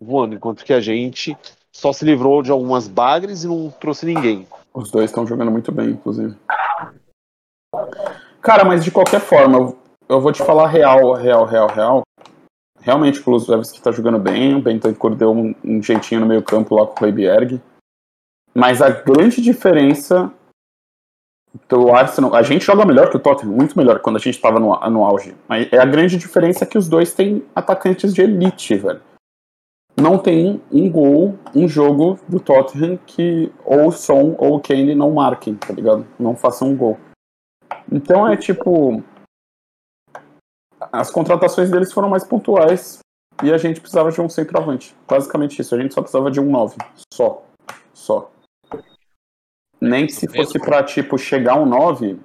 [0.00, 1.36] voando, enquanto que a gente
[1.72, 4.46] só se livrou de algumas bagres e não trouxe ninguém.
[4.74, 6.34] Os dois estão jogando muito bem, inclusive.
[8.42, 9.74] Cara, mas de qualquer forma,
[10.08, 12.02] eu- vou te falar real, real, real, real.
[12.80, 16.76] Realmente o Kulusevski tá jogando bem, o Bentancur deu um, um jeitinho no meio campo
[16.76, 17.60] lá com o Højbjerg.
[18.54, 20.32] Mas a grande diferença
[21.68, 22.34] do Arsenal...
[22.34, 25.04] A gente joga melhor que o Tottenham, muito melhor, quando a gente tava no, no
[25.04, 25.34] auge.
[25.48, 29.00] Mas é a grande diferença que os dois têm atacantes de elite, velho.
[29.98, 34.94] Não tem um gol, um jogo do Tottenham que ou o Son ou o Kane
[34.94, 36.06] não marquem, tá ligado?
[36.18, 36.98] Não façam um gol.
[37.90, 39.02] Então é tipo.
[40.92, 42.98] As contratações deles foram mais pontuais
[43.42, 44.94] e a gente precisava de um centroavante.
[45.08, 45.74] Basicamente isso.
[45.74, 46.76] A gente só precisava de um 9.
[47.12, 47.42] Só.
[47.92, 48.30] Só.
[49.80, 52.18] Nem que se fosse pra, tipo, chegar um 9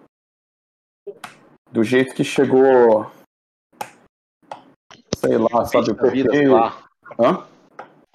[1.72, 3.10] do jeito que chegou.
[5.16, 5.92] Sei lá, sabe?
[5.92, 6.78] O lá,
[7.20, 7.46] Hã?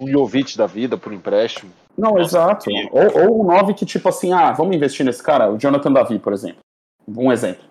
[0.00, 1.72] um Jovic da vida por empréstimo.
[1.96, 2.68] Não, exato.
[2.90, 6.18] Ou, ou um 9 que, tipo assim, ah, vamos investir nesse cara, o Jonathan Davi,
[6.18, 6.58] por exemplo.
[7.08, 7.64] Um exemplo.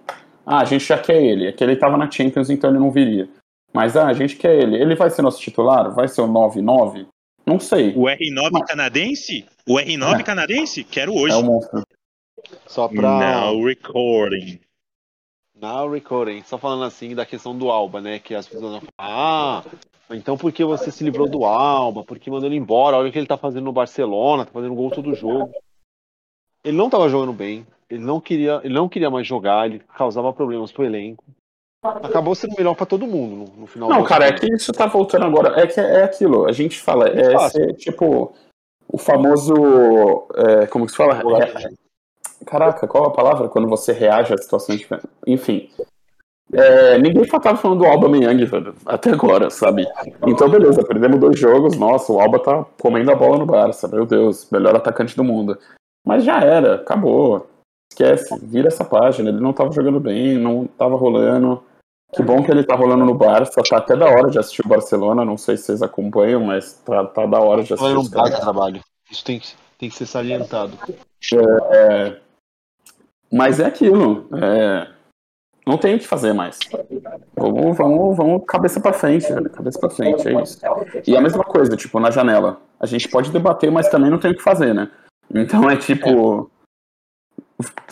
[0.46, 1.48] Ah, a gente já quer ele.
[1.48, 3.28] É que ele tava na Champions, então ele não viria.
[3.74, 4.76] Mas, ah, a gente quer ele.
[4.76, 5.94] Ele vai ser nosso titular?
[5.94, 7.08] Vai ser o 9-9?
[7.46, 7.94] Não sei.
[7.96, 9.46] O R9 canadense?
[9.68, 10.24] O R9 É.
[10.24, 10.84] canadense?
[10.84, 11.34] Quero hoje.
[11.34, 11.84] É o monstro.
[12.68, 13.20] Só pra.
[13.20, 14.60] Now recording.
[15.60, 16.44] Now recording.
[16.44, 18.20] Só falando assim da questão do Alba, né?
[18.20, 19.64] Que as pessoas vão falar, ah,
[20.12, 22.04] então por que você se livrou do Alba?
[22.04, 22.98] Por que mandou ele embora?
[22.98, 25.52] Olha o que ele tá fazendo no Barcelona, tá fazendo gol todo jogo.
[26.64, 27.66] Ele não tava jogando bem,
[27.96, 31.24] ele não queria, ele não queria mais jogar, ele causava problemas pro elenco.
[31.84, 34.88] Acabou sendo melhor pra todo mundo no, no final Não, cara, é que isso tá
[34.88, 35.60] voltando agora.
[35.60, 36.48] É que é aquilo.
[36.48, 38.34] A gente fala, é ser, tipo,
[38.88, 39.54] o famoso.
[40.36, 41.22] é, como que se fala?
[41.44, 41.70] É,
[42.46, 43.48] Caraca, qual a palavra?
[43.50, 45.10] Quando você reage a situações diferentes.
[45.28, 45.70] Enfim.
[46.54, 49.86] É, ninguém tava falando do Alba Meyang, velho, até agora, sabe?
[50.28, 51.76] Então, beleza, perdemos dois jogos.
[51.76, 55.58] Nossa, o Alba tá comendo a bola no Barça, meu Deus, melhor atacante do mundo.
[56.06, 57.48] Mas já era, acabou.
[57.92, 59.30] Esquece, vira essa página.
[59.30, 61.64] Ele não tava jogando bem, não tava rolando.
[62.14, 64.70] Que bom que ele tá rolando no Barça, tá até da hora de assistir o
[64.70, 65.26] Barcelona.
[65.26, 67.94] Não sei se vocês acompanham, mas tá, tá da hora de assistir.
[67.96, 68.82] Fazendo um baita trabalho.
[69.12, 70.78] Isso tem, que- tem que ser salientado.
[71.74, 72.18] É,
[73.32, 74.28] mas é aquilo.
[74.42, 74.88] é,
[75.66, 76.60] não tem o que fazer mais.
[77.36, 79.50] Vamos, vamos, vamos cabeça pra frente, velho.
[79.50, 80.60] Cabeça pra frente, é isso.
[81.08, 82.60] E a mesma coisa, tipo, na janela.
[82.80, 84.90] A gente pode debater, mas também não tem o que fazer, né?
[85.34, 86.50] Então é tipo.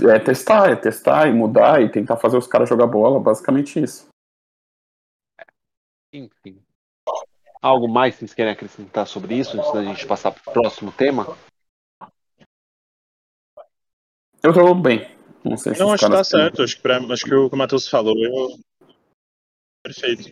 [0.09, 4.07] É testar, é testar e mudar e tentar fazer os caras jogar bola, basicamente isso.
[6.11, 6.61] Enfim.
[7.61, 11.37] Algo mais que vocês querem acrescentar sobre isso antes da gente passar pro próximo tema?
[14.43, 15.09] Eu tô bem.
[15.45, 16.61] Não sei se Não, acho que tá certo.
[16.61, 18.59] Acho que, pra, acho que o que o Matheus falou, eu...
[19.81, 20.29] Perfeito.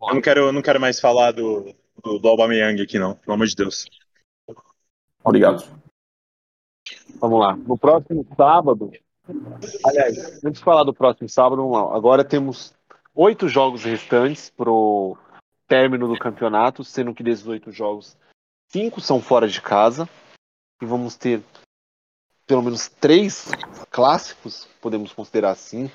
[0.00, 3.16] Eu não quero, eu não quero mais falar do, do, do Aubameyang aqui, não.
[3.16, 3.86] Pelo amor de Deus.
[5.24, 5.79] Obrigado.
[7.20, 7.56] Vamos lá.
[7.56, 8.90] No próximo sábado.
[9.84, 11.96] Aliás, antes de falar do próximo sábado, vamos lá.
[11.96, 12.74] Agora temos
[13.14, 15.16] oito jogos restantes pro
[15.66, 18.16] término do campeonato, sendo que desses oito jogos,
[18.68, 20.08] cinco são fora de casa.
[20.82, 21.42] E vamos ter
[22.46, 23.48] pelo menos três
[23.90, 25.90] clássicos, podemos considerar assim.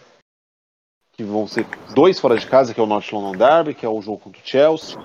[1.11, 3.89] Que vão ser dois fora de casa, que é o North London Derby, que é
[3.89, 4.97] o jogo contra o Chelsea,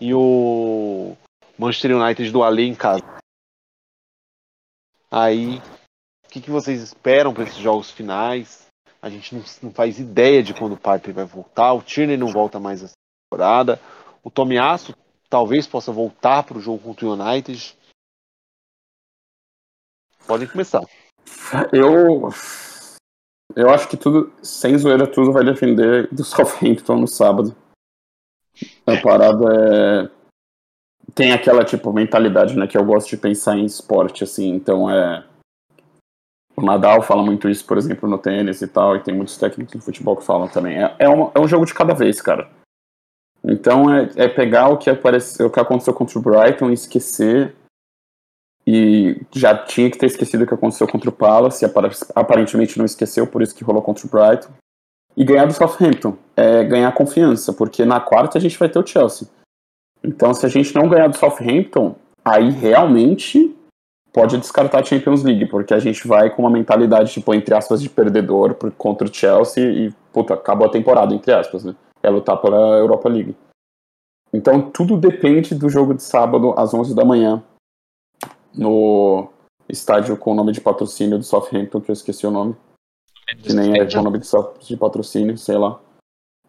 [0.00, 1.16] e o
[1.58, 3.02] Manchester United do Alê em casa.
[5.10, 5.58] Aí,
[6.24, 8.66] o que, que vocês esperam para esses jogos finais?
[9.02, 11.72] A gente não, não faz ideia de quando o Partey vai voltar.
[11.72, 12.94] O Tierney não volta mais essa
[13.28, 13.80] temporada.
[14.22, 14.94] O Tomiasso
[15.28, 17.76] talvez possa voltar para o jogo contra o United.
[20.26, 20.82] Podem começar.
[21.72, 22.28] Eu.
[23.56, 27.56] Eu acho que tudo, sem zoeira, tudo vai defender do Southampton no sábado.
[28.86, 29.44] A parada
[30.06, 30.19] é.
[31.14, 32.66] Tem aquela, tipo, mentalidade, né?
[32.66, 34.48] Que eu gosto de pensar em esporte, assim.
[34.54, 35.24] Então é.
[36.56, 39.72] O Nadal fala muito isso, por exemplo, no tênis e tal, e tem muitos técnicos
[39.72, 40.76] de futebol que falam também.
[40.82, 42.48] É, é, um, é um jogo de cada vez, cara.
[43.42, 47.54] Então é, é pegar o que, apareceu, o que aconteceu contra o Brighton e esquecer
[48.66, 52.84] e já tinha que ter esquecido o que aconteceu contra o Palace, apar- aparentemente não
[52.84, 54.52] esqueceu, por isso que rolou contra o Brighton.
[55.16, 58.86] E ganhar do Southampton, é ganhar confiança, porque na quarta a gente vai ter o
[58.86, 59.26] Chelsea.
[60.02, 61.94] Então, se a gente não ganhar do Southampton,
[62.24, 63.54] aí realmente
[64.12, 67.80] pode descartar a Champions League, porque a gente vai com uma mentalidade, tipo, entre aspas,
[67.80, 71.74] de perdedor contra o Chelsea e, puta, acabou a temporada, entre aspas, né?
[72.02, 73.36] é lutar pela Europa League.
[74.32, 77.42] Então tudo depende do jogo de sábado às 11 da manhã
[78.54, 79.28] no
[79.68, 82.56] estádio com o nome de patrocínio do Southampton, que eu esqueci o nome.
[83.42, 84.28] Que nem é o nome de,
[84.60, 85.80] de patrocínio, sei lá.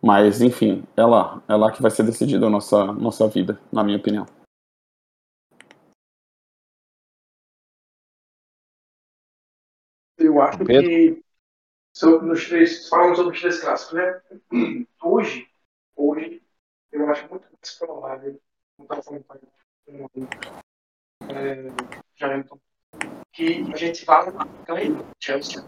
[0.01, 1.43] Mas, enfim, é lá.
[1.47, 4.25] É lá que vai ser decidida a nossa, nossa vida, na minha opinião.
[10.17, 10.89] Eu acho Pedro?
[10.89, 11.23] que
[11.93, 14.21] sobre, nos três, falando sobre os três clássicos, né?
[15.03, 15.47] Hoje,
[15.95, 16.41] hoje,
[16.91, 18.39] eu acho muito mais provável,
[18.77, 19.37] não estava falando com
[21.27, 21.71] é,
[23.33, 24.25] que a gente vá
[24.65, 25.63] ganhar o Chelsea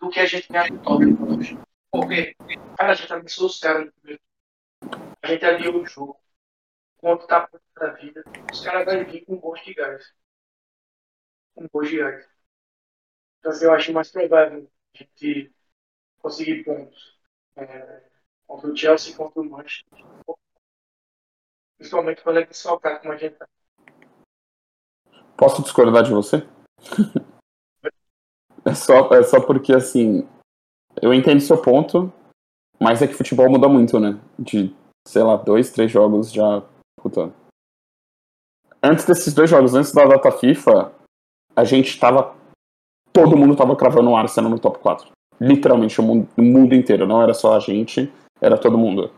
[0.00, 1.58] do que a gente ganhar o Tottenham hoje.
[1.94, 2.34] Porque,
[2.76, 4.20] cara, a gente os caras no primeiro
[5.22, 6.20] A gente abriu o jogo.
[6.96, 10.12] Quanto tá da vida, os caras vão vir com gosto de gás.
[11.54, 12.28] Com gosto de gás.
[13.38, 15.54] Então, assim, eu acho mais provável a gente
[16.18, 17.16] conseguir pontos
[17.54, 18.10] é,
[18.44, 20.04] contra o Chelsea contra o Manchester.
[21.76, 23.46] Principalmente quando é soltar como a gente tá.
[25.36, 26.38] Posso discordar de você?
[28.66, 30.28] é, só, é só porque, assim,
[31.04, 32.10] eu entendo seu ponto,
[32.80, 34.18] mas é que futebol muda muito, né?
[34.38, 34.74] De,
[35.06, 36.62] sei lá, dois, três jogos já.
[36.96, 37.30] Puta.
[38.82, 40.92] Antes desses dois jogos, antes da data FIFA,
[41.54, 42.34] a gente tava.
[43.12, 45.10] Todo mundo tava cravando o Arsenal no top 4.
[45.38, 47.06] Literalmente, o mundo, o mundo inteiro.
[47.06, 49.12] Não era só a gente, era todo mundo.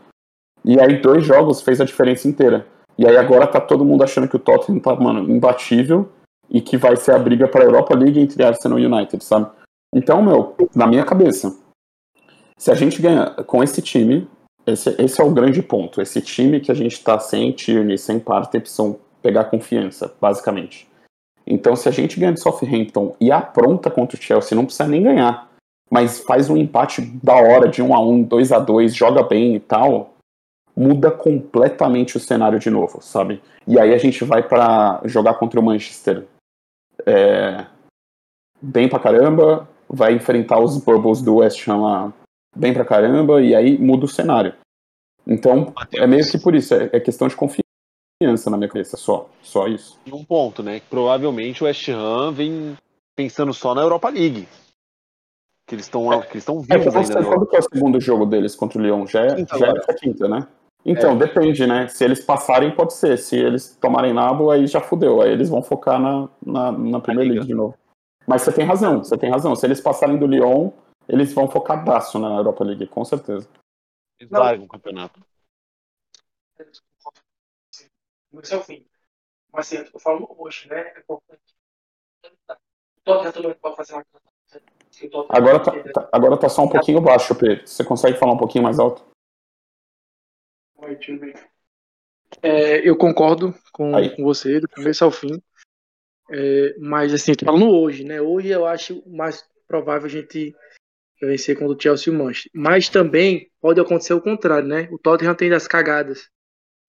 [0.65, 2.67] E aí, dois jogos fez a diferença inteira.
[2.97, 6.11] E aí, agora tá todo mundo achando que o Tottenham tá, mano, imbatível
[6.49, 9.49] e que vai ser a briga pra Europa League entre Arsenal e United, sabe?
[9.95, 11.55] Então, meu, na minha cabeça,
[12.57, 14.27] se a gente ganhar com esse time,
[14.65, 16.01] esse, esse é o grande ponto.
[16.01, 20.87] Esse time que a gente tá sem Tierney, sem Partey, precisam pegar confiança, basicamente.
[21.45, 25.03] Então, se a gente ganha de Southampton e apronta contra o Chelsea, não precisa nem
[25.03, 25.49] ganhar,
[25.89, 29.55] mas faz um empate da hora de 1 a 1 2 a 2 joga bem
[29.55, 30.13] e tal,
[30.75, 33.41] muda completamente o cenário de novo, sabe?
[33.65, 36.25] E aí a gente vai para jogar contra o Manchester
[37.05, 37.65] é,
[38.61, 42.13] bem pra caramba, vai enfrentar os Bubbles do West Ham
[42.57, 44.53] bem pra caramba, e aí muda o cenário.
[45.25, 49.29] Então, é meio que por isso, é, é questão de confiança na minha cabeça, só,
[49.41, 49.99] só isso.
[50.05, 50.79] E um ponto, né?
[50.79, 52.77] Que provavelmente o West Ham vem
[53.15, 54.47] pensando só na Europa League.
[55.67, 57.27] Que eles estão que eles estão É, vivos você ainda.
[57.27, 57.45] Europa.
[57.49, 59.05] que é o segundo jogo deles contra o Lyon?
[59.05, 60.47] Já é, Quinta já é essa quinta, né?
[60.85, 61.15] Então, É.
[61.17, 61.89] depende, né?
[61.89, 63.17] Se eles passarem, pode ser.
[63.17, 65.21] Se eles tomarem nabo, aí já fudeu.
[65.21, 67.43] Aí eles vão focar na, na, na Premier Liga.
[67.43, 67.75] De novo.
[68.25, 69.53] Mas você tem razão, você tem razão.
[69.57, 70.69] Se eles passarem do Lyon,
[71.07, 73.49] eles vão focar braço na Europa League, com certeza.
[74.19, 75.19] Eles largam o campeonato.
[78.41, 78.85] Esse é o fim.
[79.51, 80.93] Mas assim, eu falando hoje, né?
[80.95, 81.55] É importante.
[83.03, 84.05] Tottenham também pode fazer uma
[85.29, 87.65] Agora tá, tá- agora tá só um pouquinho baixo, Pedro.
[87.67, 89.05] Você consegue falar um pouquinho mais alto?
[90.77, 91.49] Oi, eu ver.
[92.41, 95.41] É, eu concordo com, com você, do começo ao fim.
[96.29, 98.21] É, mas assim, tô falando hoje, né?
[98.21, 100.55] Hoje eu acho mais provável a gente
[101.21, 102.51] vencer contra o Chelsea e o Manchester.
[102.53, 104.87] Mas também pode acontecer o contrário, né?
[104.91, 106.29] O Tottenham tem das cagadas.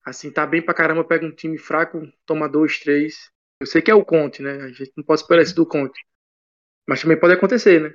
[0.05, 3.29] Assim, tá bem pra caramba, pega um time fraco, toma dois, três.
[3.61, 4.53] Eu sei que é o Conte, né?
[4.63, 5.99] A gente não pode esperar isso do Conte.
[6.87, 7.93] Mas também pode acontecer, né?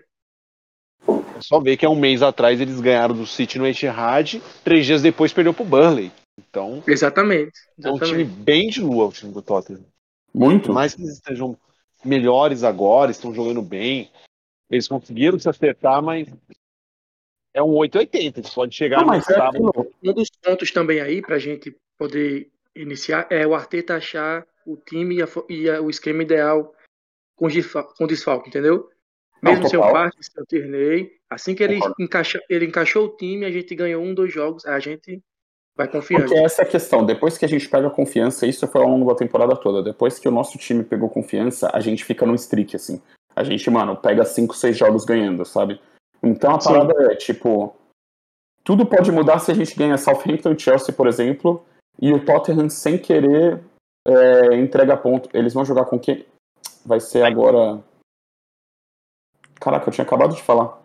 [1.36, 4.86] É só ver que há um mês atrás eles ganharam do City no Etihad, três
[4.86, 6.12] dias depois perdeu pro Burnley.
[6.38, 7.52] Então, Exatamente.
[7.82, 8.42] é um time exatamente.
[8.42, 9.84] bem de lua o time do Tottenham.
[10.32, 10.66] Muito?
[10.66, 11.56] Por mais que eles estejam
[12.04, 14.10] melhores agora, estão jogando bem,
[14.70, 16.28] eles conseguiram se acertar, mas
[17.52, 18.40] é um 880.
[18.40, 19.48] Eles podem chegar Não, no mas é.
[20.02, 25.16] Um dos pontos também aí pra gente poder iniciar é o Arteta achar o time
[25.16, 26.74] e, a e a- o esquema ideal
[27.36, 27.46] com,
[27.96, 28.90] com desfalque, entendeu?
[29.42, 29.82] Não, Mesmo sem o.
[29.82, 34.02] Parque, sem o Tierney, assim que ele, encaixa, ele encaixou o time, a gente ganhou
[34.02, 35.22] um, dois jogos, a gente
[35.76, 36.24] vai confiante.
[36.28, 37.04] Porque essa é a questão.
[37.04, 39.82] Depois que a gente pega confiança, isso foi ao longo da temporada toda.
[39.82, 43.02] Depois que o nosso time pegou confiança, a gente fica num streak, assim.
[43.36, 45.80] A gente, mano, pega cinco, seis jogos ganhando, sabe?
[46.22, 46.68] Então a Sim.
[46.68, 47.74] parada é, tipo.
[48.62, 51.64] Tudo pode mudar se a gente ganha Southampton e Chelsea, por exemplo,
[52.00, 53.62] e o Tottenham, sem querer,
[54.06, 55.28] é, entrega ponto.
[55.34, 56.24] Eles vão jogar com quem?
[56.84, 57.82] Vai ser agora.
[59.60, 60.80] Caraca, eu tinha acabado de falar.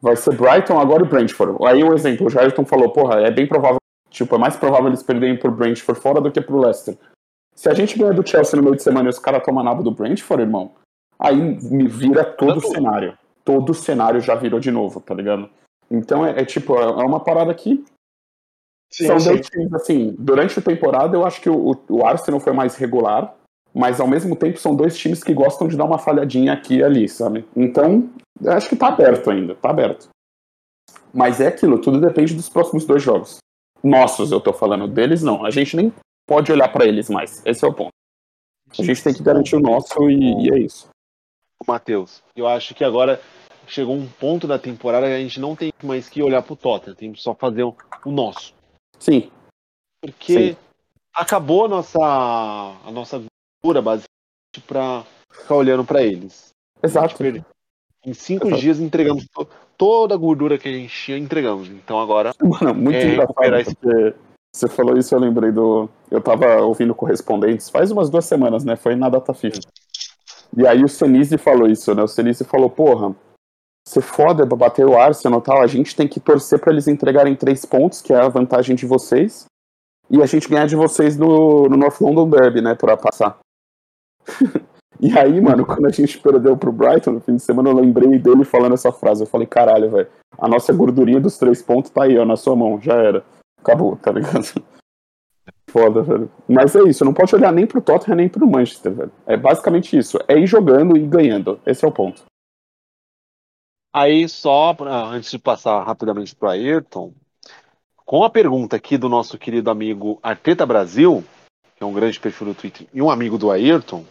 [0.00, 1.64] Vai ser Brighton agora e Brentford.
[1.64, 3.78] Aí o exemplo, o Jairton falou, porra, é bem provável,
[4.10, 6.98] tipo, é mais provável eles perderem por Brentford fora do que pro Leicester.
[7.54, 9.82] Se a gente ganhar do Chelsea no meio de semana e os caras tomam nabo
[9.82, 10.74] do Brentford, irmão,
[11.22, 13.16] aí me vira todo o cenário.
[13.44, 15.48] Todo o cenário já virou de novo, tá ligado?
[15.90, 17.84] Então é, é tipo, é é uma parada que
[18.90, 22.52] Sim, são dois times, assim, durante a temporada eu acho que o, o Arsenal foi
[22.52, 23.34] mais regular,
[23.74, 26.84] mas ao mesmo tempo são dois times que gostam de dar uma falhadinha aqui e
[26.84, 27.44] ali, sabe?
[27.56, 28.10] Então,
[28.40, 30.08] eu acho que tá aberto ainda, tá aberto.
[31.12, 33.38] Mas é aquilo, tudo depende dos próximos dois jogos.
[33.82, 34.86] Nossos, eu tô falando.
[34.86, 35.44] Deles, não.
[35.44, 35.92] A gente nem
[36.26, 37.42] pode olhar para eles mais.
[37.44, 37.90] Esse é o ponto.
[38.78, 40.88] A gente tem que garantir o nosso e, e é isso.
[41.66, 43.20] Matheus, eu acho que agora
[43.66, 46.96] chegou um ponto da temporada que a gente não tem mais que olhar pro Tottenham,
[46.96, 47.74] tem que só fazer o,
[48.06, 48.54] nosso.
[48.98, 49.30] Sim.
[50.00, 50.56] Porque Sim.
[51.14, 53.22] acabou a nossa, a nossa
[53.62, 56.48] gordura, basicamente, pra ficar olhando pra eles.
[56.82, 57.22] Exato.
[58.04, 58.60] Em cinco Exato.
[58.60, 59.48] dias entregamos to-
[59.78, 61.68] toda a gordura que a gente tinha, entregamos.
[61.68, 64.14] Então agora Mano, muito É, engraçado, esse- porque
[64.52, 65.88] você falou isso, eu lembrei do.
[66.10, 68.74] Eu tava ouvindo correspondentes faz umas duas semanas, né?
[68.74, 69.60] Foi na data FIFA.
[70.56, 72.02] E aí o Senise falou isso, né?
[72.02, 73.14] O Senise falou, porra,
[73.86, 77.34] você foda pra bater o Arsenal tal, a gente tem que torcer pra eles entregarem
[77.34, 79.46] três pontos, que é a vantagem de vocês,
[80.10, 82.74] e a gente ganhar de vocês no, no North London Derby, né?
[82.74, 83.38] Pra passar.
[85.00, 88.18] e aí, mano, quando a gente perdeu pro Brighton no fim de semana, eu lembrei
[88.18, 89.22] dele falando essa frase.
[89.22, 92.54] Eu falei, caralho, velho, a nossa gordurinha dos três pontos tá aí, ó, na sua
[92.54, 93.24] mão, já era.
[93.58, 94.44] Acabou, tá ligado?
[95.72, 96.30] Foda, velho.
[96.46, 99.12] Mas é isso, não pode olhar nem pro Tottenham nem pro Manchester, velho.
[99.24, 100.18] É basicamente isso.
[100.28, 101.58] É ir jogando e ganhando.
[101.64, 102.24] Esse é o ponto.
[103.90, 107.14] Aí, só pra, antes de passar rapidamente para Ayrton,
[108.04, 111.24] com a pergunta aqui do nosso querido amigo Arteta Brasil,
[111.74, 114.04] que é um grande perfil do Twitter, e um amigo do Ayrton,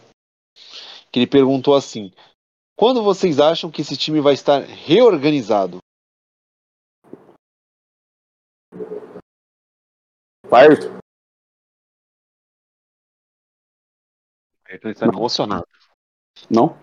[1.12, 2.12] que ele perguntou assim:
[2.76, 5.78] quando vocês acham que esse time vai estar reorganizado?
[10.50, 11.01] Ayrton.
[14.72, 15.66] Ayrton está emocionado.
[16.50, 16.76] Não?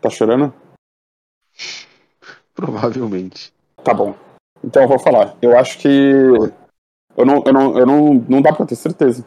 [0.00, 0.52] Tá chorando?
[2.54, 3.52] Provavelmente.
[3.84, 4.14] Tá bom.
[4.64, 5.36] Então eu vou falar.
[5.40, 5.88] Eu acho que.
[5.88, 9.24] Eu não, eu não, eu não, não dá pra ter certeza.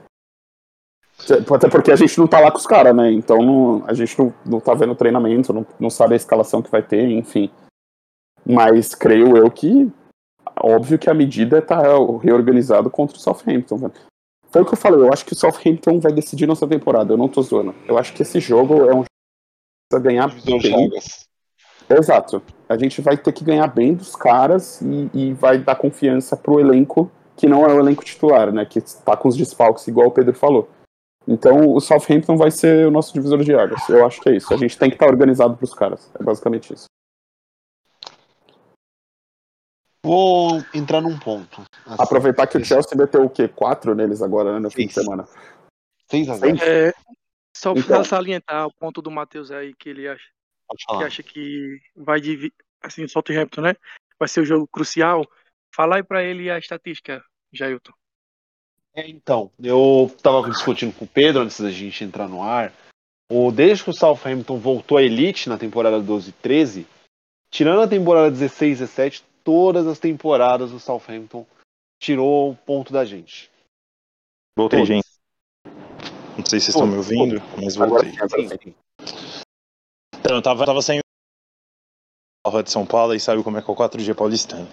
[1.55, 3.11] Até porque a gente não tá lá com os caras, né?
[3.11, 6.61] Então não- a gente não, não tá vendo o treinamento, não, não sabe a escalação
[6.61, 7.49] que vai ter, enfim.
[8.45, 9.91] Mas creio eu que.
[10.63, 11.79] Óbvio que a medida tá
[12.21, 13.93] reorganizado contra o Southampton, velho.
[14.51, 17.17] Foi o que eu falei, eu acho que o Southampton vai decidir nossa temporada, eu
[17.17, 17.73] não tô zoando.
[17.87, 20.89] Eu acho que esse jogo é um jogo que precisa ganhar bem.
[21.89, 22.41] Exato.
[22.67, 26.59] A gente vai ter que ganhar bem dos caras e, e vai dar confiança pro
[26.59, 28.65] elenco, que não é o elenco titular, né?
[28.65, 30.69] Que tá com os desfalques, igual o Pedro falou.
[31.27, 33.87] Então o Southampton vai ser o nosso divisor de águas.
[33.87, 34.53] Eu acho que é isso.
[34.53, 36.09] A gente tem que estar organizado pros caras.
[36.19, 36.85] É basicamente isso.
[40.03, 41.61] Vou entrar num ponto.
[41.85, 43.47] Assim, Aproveitar que o Chelsea meteu o quê?
[43.47, 44.59] Quatro neles agora, né?
[44.59, 45.05] No fim de Seis.
[45.05, 45.27] semana.
[46.09, 46.93] 6 a 0 É,
[47.55, 47.83] só Então.
[47.83, 50.23] pra salientar o ponto do Matheus aí, que ele acha
[50.87, 53.75] que acha que vai dividir, assim, o Southampton, né?
[54.17, 55.25] Vai ser o jogo crucial.
[55.75, 57.93] Fala aí pra ele a estatística, Jailton.
[58.93, 62.73] É, então, eu estava discutindo com o Pedro antes da gente entrar no ar.
[63.29, 66.87] O, desde que o Southampton voltou à elite na temporada 12 e 13,
[67.49, 71.45] tirando a temporada 16 e 17, todas as temporadas o Southampton
[72.01, 73.49] tirou o ponto da gente.
[74.57, 74.87] Voltei, Todas.
[74.87, 75.07] gente.
[76.37, 78.19] Não sei se vocês estão me ouvindo, mas Agora voltei.
[78.19, 78.57] agora Sim, sim.
[78.63, 78.75] sim.
[80.19, 81.01] Então, eu tava, tava saindo
[82.47, 84.67] da de São Paulo e sabe como é que é o 4G paulistano.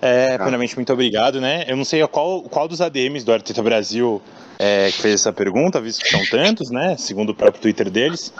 [0.00, 0.34] É, Ah.
[0.34, 1.64] primeiramente, muito obrigado, né?
[1.66, 4.22] Eu não sei qual, qual dos ADMs do Arteta Brasil
[4.58, 6.96] é, que fez essa pergunta, visto que são tantos, né?
[6.96, 8.32] Segundo o próprio Twitter deles.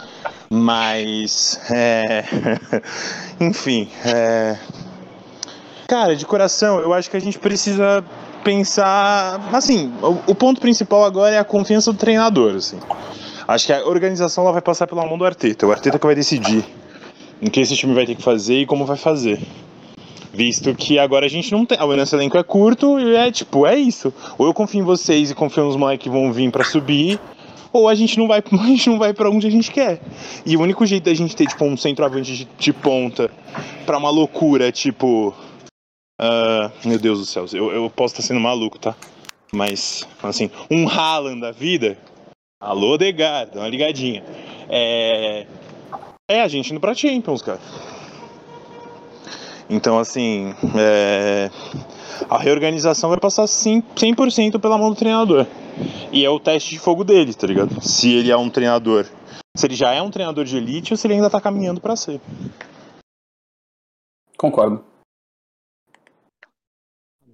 [0.49, 2.23] Mas, é...
[3.39, 4.57] enfim, é...
[5.89, 8.05] cara, de coração, eu acho que a gente precisa
[8.43, 12.77] pensar, assim, o, o ponto principal agora é a confiança do treinador, assim.
[13.47, 15.65] Acho que a organização ela vai passar pela mão do Arteta.
[15.65, 16.63] O Arteta que vai decidir
[17.41, 19.41] o que esse time vai ter que fazer e como vai fazer.
[20.31, 21.81] Visto que agora a gente não tem.
[21.81, 24.13] O nosso elenco é curto e é tipo, é isso.
[24.37, 27.19] Ou eu confio em vocês e confio nos moleques que vão vir pra subir,
[27.73, 29.99] ou a gente não vai, a gente não vai para onde a gente quer.
[30.45, 33.31] E o único jeito da gente ter tipo um centroavante de, de ponta
[33.87, 35.33] pra uma loucura, tipo.
[36.19, 38.95] Ah, meu Deus do céu, eu, eu posso estar sendo maluco, tá?
[39.51, 41.97] Mas, assim, um Haaland da vida.
[42.61, 44.23] Alô, Degar, dá uma ligadinha.
[44.69, 45.47] É.
[46.29, 47.59] É a gente indo pra Champions, cara.
[49.69, 51.49] Então, assim, é,
[52.29, 55.47] a reorganização vai passar sim- 100% pela mão do treinador.
[56.11, 57.81] E é o teste de fogo dele, tá ligado?
[57.81, 59.05] Se ele é um treinador.
[59.55, 61.95] Se ele já é um treinador de elite ou se ele ainda tá caminhando pra
[61.95, 62.19] ser.
[64.37, 64.83] Concordo.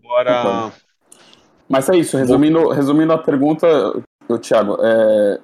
[0.06, 0.72] Agora,
[1.68, 3.68] Mas é isso, resumindo, resumindo a pergunta,
[4.30, 5.42] o Thiago, é,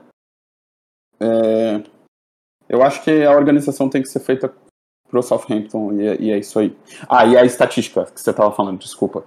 [1.20, 1.84] é,
[2.70, 4.54] eu acho que a organização tem que ser feita
[5.10, 6.78] pro Southampton e, é- e é isso aí.
[7.10, 9.26] Ah, e a estatística que você tava falando, desculpa.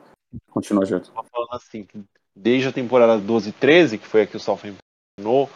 [0.51, 1.11] Continua, Gerto.
[1.12, 1.87] tava falando assim,
[2.35, 4.78] desde a temporada 12 e 13, que foi a que o Southampton
[5.16, 5.51] terminou,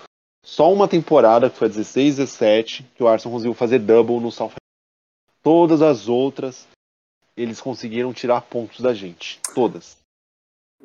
[0.45, 4.21] só uma temporada, que foi a 16 e 17, que o Arsenal conseguiu fazer double
[4.21, 4.57] no Southampton.
[5.43, 6.67] Todas as outras
[7.39, 9.41] eles conseguiram tirar pontos da gente.
[9.55, 9.97] Todas.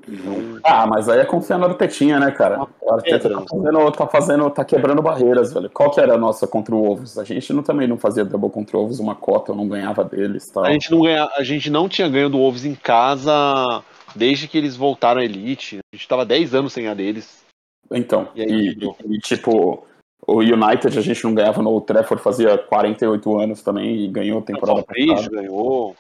[0.08, 0.60] Então...
[0.64, 2.66] Ah, mas aí é confiar no Artetinha, né, cara?
[2.82, 5.70] O Arteta tá fazendo, tá fazendo, tá quebrando barreiras, velho.
[5.70, 7.18] Qual que era a nossa contra o Wolves?
[7.18, 10.04] A gente não, também não fazia double contra o Wolves, uma cota, eu não ganhava
[10.04, 10.66] deles tal.
[10.66, 13.84] A gente não, ganha, a gente não tinha ganho do Wolves em casa
[14.16, 15.80] desde que eles voltaram à Elite.
[15.94, 17.44] A gente tava 10 anos sem a deles.
[17.92, 19.86] Então, e, aí, e, e, tipo,
[20.26, 24.40] o United a gente não ganhava no Old Trafford fazia 48 anos também e ganhou
[24.40, 25.30] a temporada passada.
[25.30, 25.96] ganhou.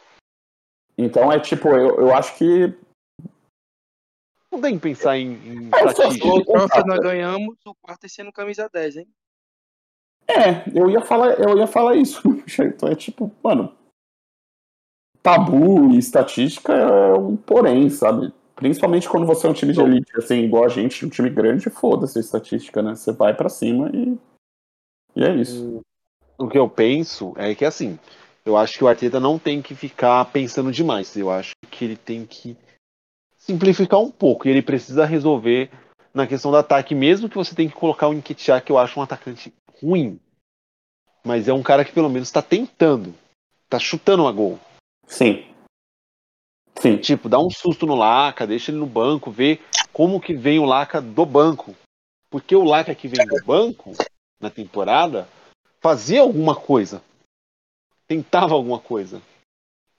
[0.97, 2.75] Então é tipo, eu, eu acho que
[4.53, 6.27] não tem que pensar em, em é, estatística.
[6.27, 9.07] O troféu nós ganhamos, o quarto é sendo camisa 10, hein?
[10.27, 12.21] É, eu ia falar, eu ia falar isso.
[12.59, 13.75] Então é tipo, mano,
[15.23, 18.31] tabu e estatística é um porém, sabe?
[18.55, 21.71] Principalmente quando você é um time de elite, assim, igual a gente, um time grande,
[21.71, 22.93] foda-se a estatística, né?
[22.93, 24.17] Você vai para cima e.
[25.15, 25.81] E é isso.
[26.37, 27.97] O que eu penso é que, assim,
[28.45, 31.15] eu acho que o Arteta não tem que ficar pensando demais.
[31.15, 32.57] Eu acho que ele tem que
[33.37, 34.47] simplificar um pouco.
[34.47, 35.69] E ele precisa resolver
[36.13, 38.99] na questão do ataque, mesmo que você tenha que colocar o Nketiah, que eu acho
[38.99, 40.19] um atacante ruim.
[41.23, 43.15] Mas é um cara que pelo menos está tentando.
[43.69, 44.59] Tá chutando a gol.
[45.07, 45.45] Sim.
[46.75, 46.97] Sim.
[46.97, 49.59] Tipo, dá um susto no Laca, deixa ele no banco, vê
[49.91, 51.75] como que vem o Laca do banco.
[52.29, 53.93] Porque o Laca que vem do banco
[54.39, 55.27] na temporada
[55.79, 57.01] fazia alguma coisa.
[58.07, 59.21] Tentava alguma coisa.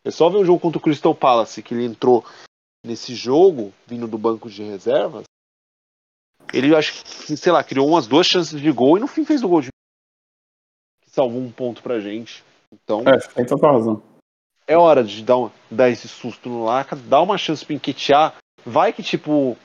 [0.04, 2.24] É só ver o jogo contra o Crystal Palace, que ele entrou
[2.84, 5.24] nesse jogo, vindo do banco de reservas,
[6.52, 9.42] ele acho que, sei lá, criou umas duas chances de gol e no fim fez
[9.42, 9.68] o gol de
[11.02, 12.44] que salvou um ponto pra gente.
[12.72, 13.02] Então.
[13.06, 14.02] É, tem toda razão.
[14.66, 18.36] É hora de dar, um, dar esse susto no Laca, dar uma chance pra enquetear.
[18.64, 19.56] Vai que, tipo,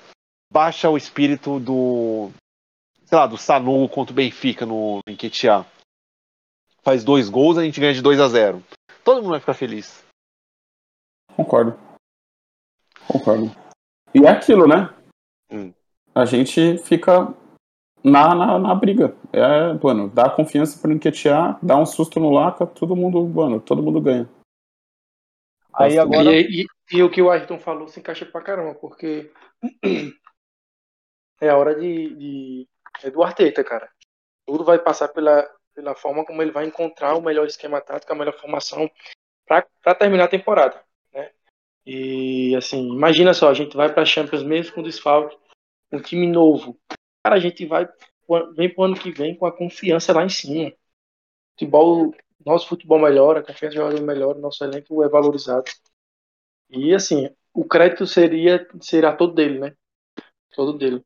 [0.52, 2.32] baixa o espírito do.
[3.06, 5.66] Sei lá, do Sanu contra o Benfica no enquetear.
[6.82, 8.64] Faz dois gols, a gente ganha de 2 a 0
[9.04, 10.04] Todo mundo vai ficar feliz.
[11.36, 11.78] Concordo.
[13.08, 13.52] Concordo.
[14.14, 14.94] E é aquilo, né?
[15.52, 15.74] Hum.
[16.14, 17.34] A gente fica
[18.04, 19.16] na, na, na, briga.
[19.32, 23.84] É, mano, dá confiança para enquetear, dá um susto no Laca, todo mundo, mano, todo
[23.84, 24.30] mundo ganha.
[25.74, 26.32] Aí agora...
[26.32, 29.32] E, e, e, o que o Ayrton falou se encaixa pra caramba, porque
[31.42, 32.68] é a hora de, de
[33.04, 33.90] é do Arteta, cara.
[34.46, 35.48] Tudo vai passar pela,
[35.80, 38.92] pela forma como ele vai encontrar o melhor esquema tático, a melhor formação
[39.48, 40.84] para terminar a temporada.
[41.86, 45.38] E assim, imagina só, a gente vai para Champions mesmo com desfalque,
[45.92, 46.78] um time novo.
[47.24, 47.88] Cara, a gente vai
[48.56, 50.72] vem pro ano que vem com a confiança lá em cima.
[51.54, 52.14] Futebol,
[52.46, 55.64] nosso futebol melhora, a confiança do jogador melhora, nosso elenco é valorizado.
[56.70, 59.76] E assim, o crédito seria será todo dele, né?
[60.54, 61.04] Todo dele.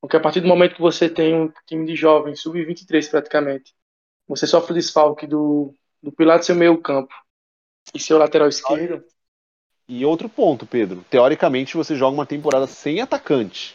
[0.00, 3.74] Porque a partir do momento que você tem um time de jovens, sub-23 praticamente,
[4.28, 7.14] você sofre o desfalque do, do pilar do seu meio campo
[7.94, 9.02] e seu lateral esquerdo,
[9.88, 11.02] e outro ponto, Pedro.
[11.08, 13.72] Teoricamente, você joga uma temporada sem atacante.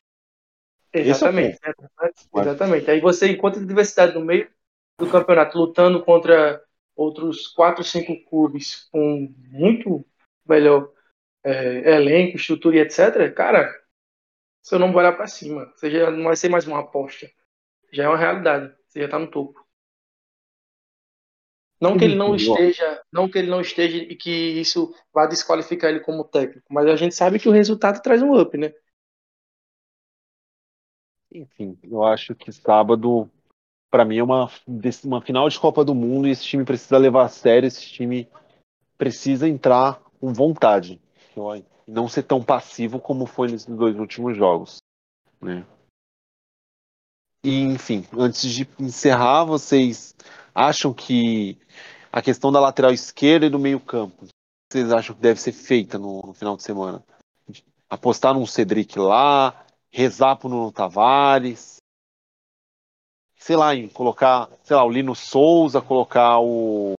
[0.94, 1.60] Exatamente.
[1.66, 2.92] É exatamente.
[2.92, 4.48] Aí você encontra diversidade no meio
[5.00, 6.64] do campeonato, lutando contra
[6.96, 10.06] outros 4, 5 clubes com muito
[10.48, 10.92] melhor
[11.44, 13.34] é, elenco, estrutura e etc.
[13.34, 13.74] Cara,
[14.62, 15.66] seu nome vai lá para cima.
[15.76, 17.28] Você já não vai ser mais uma aposta.
[17.92, 18.72] Já é uma realidade.
[18.88, 19.63] Você já tá no topo.
[21.84, 25.90] Não que ele não esteja, não que ele não esteja e que isso vá desqualificar
[25.90, 28.74] ele como técnico, mas a gente sabe que o resultado traz um up, né?
[31.30, 33.30] Enfim, eu acho que sábado,
[33.92, 34.50] para mim, é uma,
[35.04, 38.30] uma final de Copa do Mundo e esse time precisa levar a sério, esse time
[38.98, 41.02] precisa entrar com vontade.
[41.36, 44.78] E não ser tão passivo como foi nesses dois últimos jogos.
[45.42, 45.66] Né?
[47.44, 50.16] E, enfim, antes de encerrar, vocês
[50.54, 51.58] acham que
[52.12, 54.28] a questão da lateral esquerda e do meio-campo,
[54.72, 57.04] vocês acham que deve ser feita no, no, final de semana?
[57.90, 61.78] Apostar num Cedric lá, rezar pro Nuno Tavares,
[63.38, 66.94] sei lá, em colocar, sei lá, o Lino Souza, colocar o.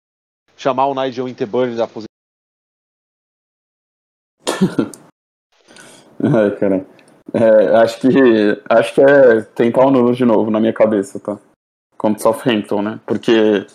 [0.57, 2.07] chamar o Nigel Winterburn da posição.
[6.22, 6.86] Ai, cara.
[7.32, 8.09] É, acho que
[8.70, 11.38] acho que é tentar o Nuno de novo na minha cabeça, tá?
[12.05, 13.00] Contra o Southampton, né?
[13.07, 13.66] Porque.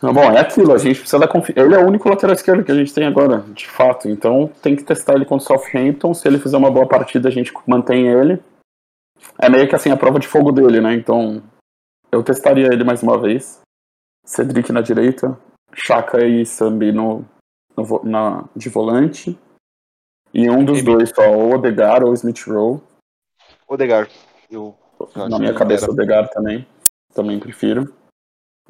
[0.00, 1.60] Bom, é aquilo, a gente precisa da confiança.
[1.60, 4.08] Ele é o único lateral esquerdo que a gente tem agora, de fato.
[4.08, 6.14] Então tem que testar ele contra o Southampton.
[6.14, 8.42] Se ele fizer uma boa partida, a gente mantém ele.
[9.38, 10.94] É meio que assim a prova de fogo dele, né?
[10.94, 11.42] Então
[12.10, 13.60] eu testaria ele mais uma vez.
[14.24, 15.38] Cedric na direita,
[15.74, 17.24] Chaka e Sambi no,
[17.76, 19.38] no, na, de volante.
[20.32, 22.80] E um dos dois só, ou Odegar ou Smith Rowe.
[23.68, 24.08] Odegar.
[24.50, 24.74] Eu
[25.14, 26.66] na minha cabeça, o Degar também.
[27.14, 27.94] Também prefiro.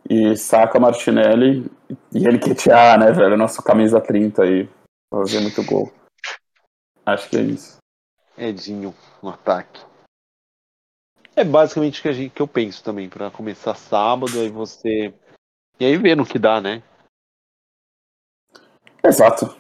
[0.09, 1.71] E saca Martinelli
[2.13, 3.37] e ele quetear, né, velho?
[3.37, 4.69] Nosso camisa 30 aí.
[5.13, 5.93] Fazer muito gol.
[7.05, 7.79] Acho que é isso.
[8.37, 9.81] Edinho no ataque.
[11.35, 15.13] É basicamente o que, a gente, que eu penso também, para começar sábado, aí você.
[15.79, 16.83] E aí ver no que dá, né?
[19.05, 19.55] Exato.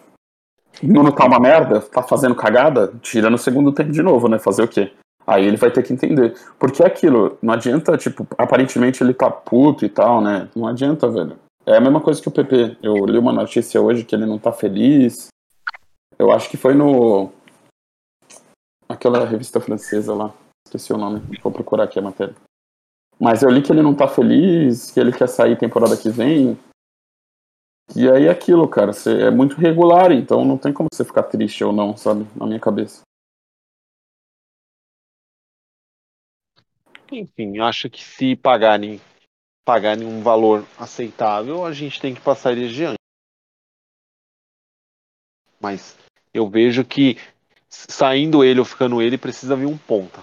[0.82, 4.38] Nuno tá uma merda, tá fazendo cagada, tira no segundo tempo de novo, né?
[4.38, 4.94] Fazer o quê?
[5.26, 6.38] Aí ele vai ter que entender.
[6.58, 10.48] Porque é aquilo, não adianta, tipo, aparentemente ele tá puto e tal, né?
[10.54, 11.36] Não adianta, velho.
[11.66, 12.78] É a mesma coisa que o PP.
[12.80, 15.28] Eu li uma notícia hoje que ele não tá feliz.
[16.16, 17.32] Eu acho que foi no.
[18.88, 20.32] Aquela revista francesa lá.
[20.64, 21.20] Esqueci o nome.
[21.42, 22.34] Vou procurar aqui a matéria.
[23.18, 26.56] Mas eu li que ele não tá feliz, que ele quer sair temporada que vem.
[27.96, 28.92] E aí é aquilo, cara.
[29.06, 32.26] É muito regular, então não tem como você ficar triste ou não, sabe?
[32.36, 33.05] Na minha cabeça.
[37.12, 39.00] Enfim, acho que se pagarem,
[39.64, 42.96] pagarem um valor aceitável, a gente tem que passar ele adiante.
[45.60, 45.96] Mas
[46.34, 47.16] eu vejo que
[47.68, 50.22] saindo ele ou ficando ele, precisa vir um ponta.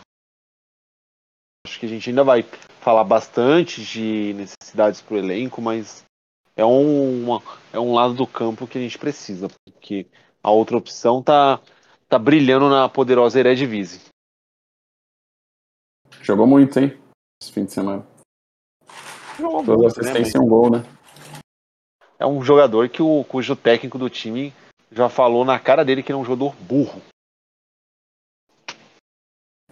[1.66, 2.44] Acho que a gente ainda vai
[2.82, 6.04] falar bastante de necessidades para o elenco, mas
[6.56, 10.06] é um, uma, é um lado do campo que a gente precisa, porque
[10.44, 11.62] a outra opção tá,
[12.10, 14.13] tá brilhando na poderosa Eredivisie.
[16.22, 16.98] Jogou muito, hein?
[17.42, 18.06] Esse fim de semana.
[19.38, 20.84] Jogou Toda né, assistência e um gol, né?
[22.20, 24.54] É um jogador que o, cujo técnico do time
[24.92, 27.02] já falou na cara dele que ele é um jogador burro.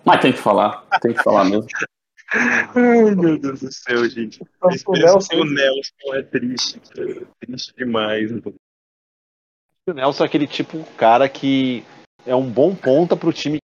[0.04, 1.68] Mas tem que falar, tem que falar mesmo.
[2.34, 4.42] Ai, meu Deus do céu, gente.
[4.62, 7.28] Mas o Esse Nelson- o Nelson é triste, cara.
[7.40, 8.32] Triste demais.
[8.32, 11.86] O Nelson é aquele tipo de cara que
[12.26, 13.60] é um bom ponta pro time.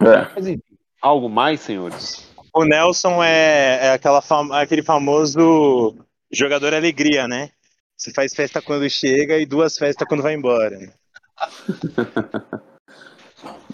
[0.00, 0.30] É.
[0.34, 0.62] Mas enfim,
[1.02, 2.28] algo mais, senhores?
[2.54, 5.94] O Nelson é, é aquela fam- aquele famoso
[6.30, 7.50] jogador alegria, né?
[7.96, 10.78] Você faz festa quando chega e duas festas quando vai embora.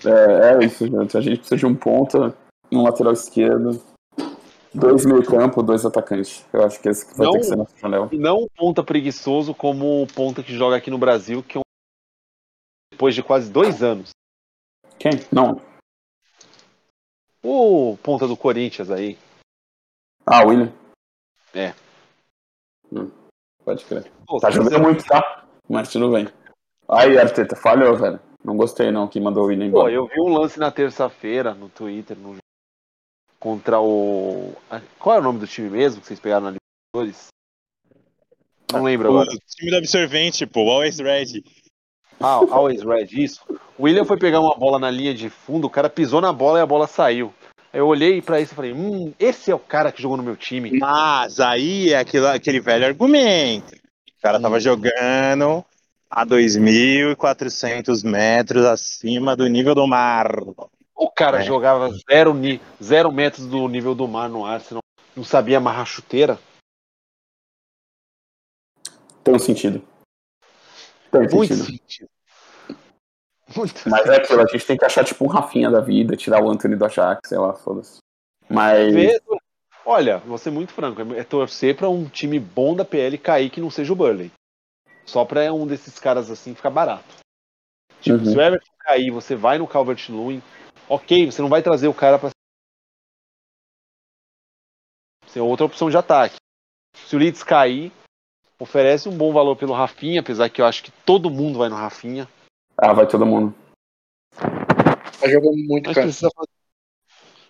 [0.04, 1.16] É, é isso, gente.
[1.16, 2.36] A gente precisa de um ponta,
[2.70, 3.82] um lateral esquerdo,
[4.74, 6.44] dois meio campo, dois atacantes.
[6.52, 7.32] Eu acho que esse que vai Não.
[7.32, 8.08] ter que ser nosso janela.
[8.12, 11.60] E não um ponta preguiçoso como o ponta que joga aqui no Brasil, que é
[11.60, 11.62] um...
[12.92, 14.10] depois de quase dois anos.
[14.98, 15.12] Quem?
[15.32, 15.60] Não.
[17.44, 19.18] O ponta do Corinthians aí.
[20.24, 20.72] Ah, William.
[21.54, 21.74] É.
[22.90, 23.10] Hum,
[23.64, 24.10] pode crer.
[24.26, 25.44] Pô, Tá jogando muito, tá?
[25.68, 26.26] Mas tudo bem.
[26.88, 28.18] Aí, Arteta, falhou, velho.
[28.42, 29.92] Não gostei, não, que mandou o William Pô, embora.
[29.92, 32.36] eu vi um lance na terça-feira no Twitter no...
[33.38, 34.54] contra o.
[34.70, 36.56] ah, Qual é o nome do time mesmo que vocês pegaram na
[36.96, 37.28] Libertadores?
[38.72, 39.30] Não lembro agora.
[39.30, 41.44] O time do absorvente, pô, always ready.
[42.20, 43.40] Ah, Always Red, isso.
[43.78, 46.58] O William foi pegar uma bola na linha de fundo, o cara pisou na bola
[46.58, 47.32] e a bola saiu.
[47.72, 50.22] Aí eu olhei pra isso e falei, hum, esse é o cara que jogou no
[50.22, 50.78] meu time.
[50.78, 53.74] Mas aí é aquilo, aquele velho argumento.
[53.74, 55.64] O cara tava jogando
[56.08, 60.28] a 2.400 metros acima do nível do mar.
[60.94, 61.42] O cara É.
[61.44, 64.80] jogava zero, ni- zero metros do nível do mar no Arsenal,
[65.16, 66.38] não sabia amarrar chuteira.
[69.24, 69.82] Tem um sentido.
[71.20, 71.78] Tem Muito sentido.
[71.78, 72.10] sentido.
[73.56, 76.42] Muito Mas é aquilo, a gente tem que achar tipo um Rafinha da vida, tirar
[76.42, 77.98] o Anthony do Ajax, sei lá, foda-se.
[78.48, 78.94] Mas.
[79.86, 83.60] Olha, vou ser muito franco, é torcer pra um time bom da PL cair que
[83.60, 84.32] não seja o Burley.
[85.04, 87.04] Só pra um desses caras assim ficar barato.
[88.00, 88.24] Tipo, Uhum.
[88.24, 90.42] se o Everton cair, você vai no Calvert Lewin,
[90.88, 92.30] ok, você não vai trazer o cara pra
[95.26, 96.36] ser outra opção de ataque.
[96.94, 97.92] Se o Leeds cair,
[98.64, 101.76] oferece um bom valor pelo Rafinha, apesar que eu acho que todo mundo vai no
[101.76, 102.28] Rafinha.
[102.76, 103.54] Ah, vai todo mundo.
[104.34, 106.06] Tá jogando muito, Mas cara.
[106.06, 106.50] precisa fazer,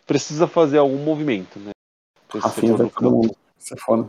[0.07, 1.71] precisa fazer algum movimento, né?
[2.29, 3.37] Esse Rafinha vai do todo mundo.
[3.59, 4.09] Isso é foda.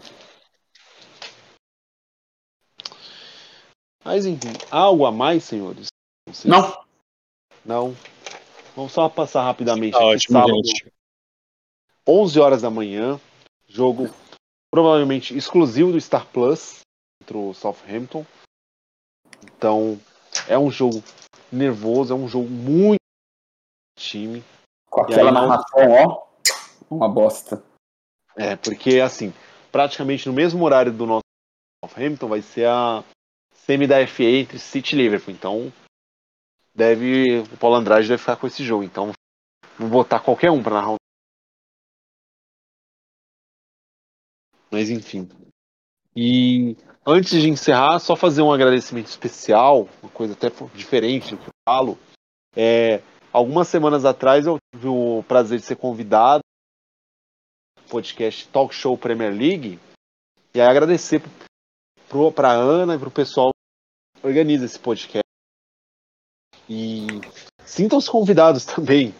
[4.03, 5.88] Mas enfim, algo a mais, senhores?
[6.34, 6.84] sei Não.
[7.64, 7.95] Não.
[8.76, 10.08] Vamos só passar rapidamente Tá aqui.
[10.08, 10.91] ótimo, sábado, gente.
[12.08, 13.20] 11 horas da manhã.
[13.68, 14.14] Jogo
[14.72, 16.85] provavelmente exclusivo do Star Plus
[17.26, 18.26] contra o Southampton.
[19.58, 20.00] Então,
[20.48, 21.04] é um jogo
[21.52, 23.00] nervoso, é um jogo muito
[23.98, 24.44] time.
[24.90, 26.26] Com aquela narração, ó.
[26.90, 27.64] Uma bosta.
[28.38, 29.34] É, porque assim,
[29.72, 31.24] praticamente no mesmo horário do nosso
[31.84, 33.04] Southampton vai ser a
[33.54, 35.34] semi da FA entre City e Liverpool.
[35.34, 35.74] Então,
[36.74, 38.84] deve o Paulo Andrade deve ficar com esse jogo.
[38.84, 39.12] Então,
[39.80, 40.96] vou botar qualquer um para narrar.
[44.72, 45.30] Mas enfim.
[46.16, 51.47] E antes de encerrar, só fazer um agradecimento especial, uma coisa até diferente do que
[51.47, 51.97] eu falo.
[52.55, 53.01] É,
[53.34, 56.39] algumas semanas atrás eu tive o prazer de ser convidado
[57.78, 59.78] ao podcast Talk Show Premier League.
[60.53, 61.22] E aí agradecer
[62.34, 65.26] para a Ana e para o pessoal que organiza esse podcast.
[66.70, 67.07] E
[67.66, 69.13] sintam-se convidados também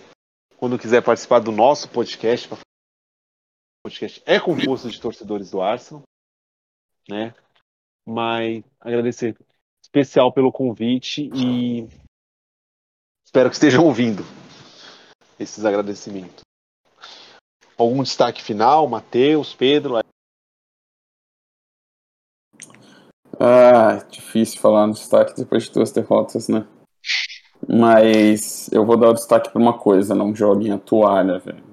[0.56, 2.52] quando quiser participar do nosso podcast.
[2.54, 2.58] O
[3.84, 6.04] podcast é composto de torcedores do Arsenal,
[7.10, 7.34] né?
[8.06, 9.36] Mas agradecer
[9.82, 11.88] especial pelo convite e
[13.26, 14.24] espero que estejam ouvindo
[15.40, 16.42] esses agradecimentos.
[17.78, 20.00] Algum destaque final, Matheus, Pedro?
[23.40, 26.66] Ah, difícil falar no destaque depois de duas derrotas, né?
[27.68, 31.64] Mas eu vou dar o destaque para uma coisa, não joguem a toalha, velho.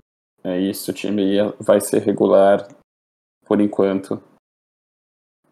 [0.42, 1.24] É isso, o time
[1.60, 2.66] vai ser regular
[3.46, 4.20] por enquanto.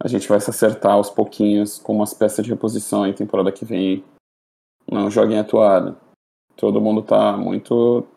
[0.02, 3.66] A gente vai se acertar aos pouquinhos com umas peças de reposição em temporada que
[3.66, 4.02] vem.
[4.90, 5.94] Não joguem a toalha.
[6.56, 8.08] Todo mundo tá muito,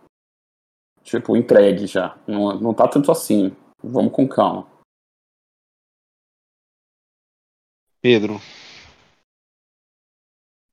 [1.03, 2.17] tipo, entregue já.
[2.25, 3.53] Não, não tá tanto assim.
[3.84, 4.65] Vamos com calma.
[8.01, 8.36] Pedro.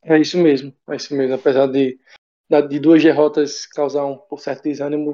[0.02, 1.34] É isso mesmo, é isso mesmo.
[1.34, 1.98] Apesar de,
[2.68, 5.12] de duas derrotas causar um por certo desânimo,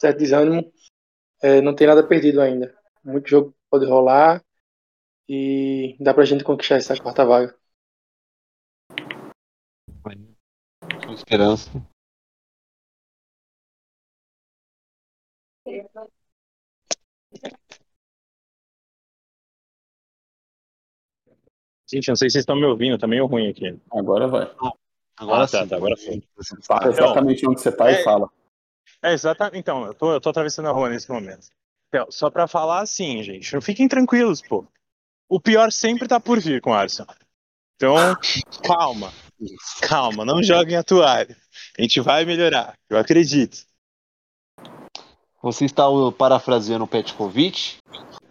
[0.00, 0.72] certo desânimo
[1.40, 2.76] é, não tem nada perdido ainda.
[3.04, 4.44] Muito jogo pode rolar
[5.28, 7.54] e dá pra gente conquistar essa quarta vaga.
[11.04, 11.70] Com esperança.
[21.90, 23.78] Gente, não sei se vocês estão me ouvindo, tá meio ruim aqui.
[23.90, 24.50] Agora vai.
[25.16, 25.68] Agora ah, tá, sim.
[25.68, 26.22] tá, agora foi.
[26.62, 28.30] Fala exatamente onde você tá é- e fala.
[29.02, 29.58] É, exatamente.
[29.58, 31.48] Então, eu tô, eu tô atravessando a rua nesse momento.
[31.88, 34.66] Então, só pra falar assim, gente, fiquem tranquilos, pô.
[35.28, 37.14] O pior sempre tá por vir com o Arsenal.
[37.76, 37.94] Então,
[38.64, 39.12] calma.
[39.80, 41.36] Calma, não joguem a toalha.
[41.78, 43.64] A gente vai melhorar, eu acredito.
[45.42, 45.84] Você está
[46.16, 47.76] parafraseando o Petkovic?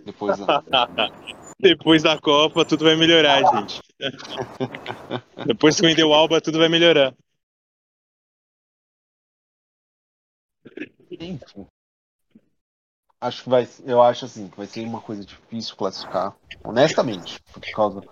[0.04, 0.64] Depois da...
[1.60, 3.82] Depois da Copa, tudo vai melhorar, gente.
[5.46, 7.16] Depois que vender o Alba, tudo vai melhorar.
[11.10, 11.68] Enfim.
[13.20, 13.68] Acho que vai.
[13.84, 18.04] Eu acho assim que vai ser uma coisa difícil classificar, honestamente, por causa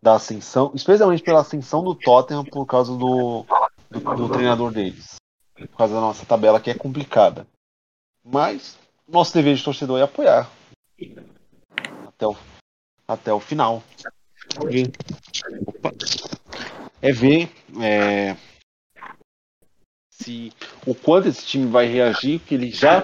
[0.00, 3.44] da ascensão, especialmente pela ascensão do Tottenham por causa do,
[3.90, 5.16] do, do treinador deles.
[5.54, 7.46] Por causa da nossa tabela que é complicada.
[8.22, 8.78] Mas
[9.08, 10.50] nosso dever de torcedor é apoiar.
[12.06, 12.36] Até o,
[13.08, 13.82] até o final.
[17.02, 17.50] É ver
[17.80, 18.36] é,
[20.10, 20.52] se
[20.86, 23.02] o quanto esse time vai reagir, que ele já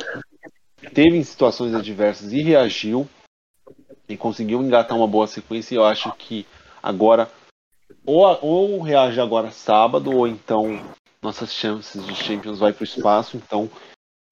[0.93, 3.09] teve em situações adversas e reagiu
[4.09, 5.74] e conseguiu engatar uma boa sequência.
[5.74, 6.47] E eu acho que
[6.83, 7.31] agora
[8.05, 10.81] ou, ou reage agora sábado ou então
[11.22, 13.37] nossas chances de Champions vai para o espaço.
[13.37, 13.70] Então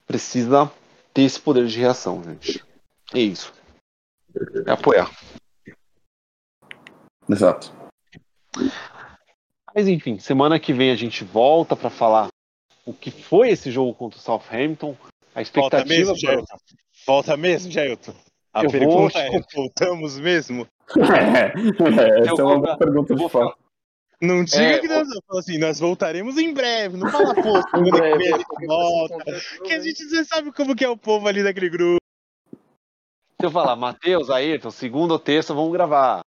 [0.07, 0.71] precisa
[1.13, 2.65] ter esse poder de reação, gente.
[3.15, 3.53] É isso.
[4.67, 5.11] É apoiar.
[7.29, 7.73] Exato.
[9.75, 12.29] Mas enfim, semana que vem a gente volta para falar
[12.85, 14.97] o que foi esse jogo contra o Southampton.
[15.39, 16.57] A Volta expectativa mesmo, Jailton?
[17.07, 18.13] Volta mesmo, Jailton?
[18.53, 20.67] A Eu vou pergunta te é, voltamos mesmo?
[20.97, 21.47] É,
[22.03, 23.57] é, essa é uma vou- boa pergunta eu de vou fato.
[24.21, 26.97] Não diga É, que nós assim, nós voltaremos em breve.
[26.97, 29.17] Não fala, pô, segunda que vem a gente volta.
[29.65, 31.99] Que a gente já sabe como que é o povo ali daquele grupo.
[33.41, 36.21] Se eu falar, Matheus, Ayrton, segunda ou terça, vamos gravar.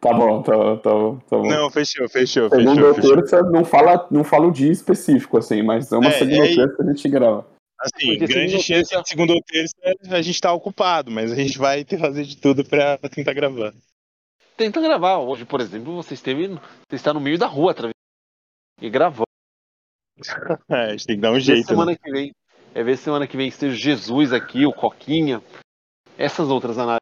[0.00, 0.90] Tá bom, tá, tá,
[1.30, 1.46] tá bom.
[1.48, 5.92] Não, fechou, fechou, Segunda ou terça não fala, não fala o dia específico, assim, mas
[5.92, 7.46] é uma É, segunda é ou terça a gente grava.
[7.78, 9.74] Assim, Porque grande chance terça- de segunda ou terça
[10.10, 13.08] a gente tá ocupado, mas a gente vai ter que fazer de tudo pra, pra
[13.10, 13.74] tentar gravar.
[14.56, 15.18] Tenta gravar.
[15.18, 16.48] Hoje, por exemplo, você esteve.
[16.48, 17.94] Você está no meio da rua através.
[18.80, 19.26] E gravando.
[20.70, 21.66] É, a gente tem que dar um Ver jeito.
[21.68, 21.98] semana Né?
[22.02, 22.32] que vem.
[22.74, 25.42] É ver semana que vem esteja Jesus aqui, o Coquinha.
[26.16, 27.00] Essas outras análises.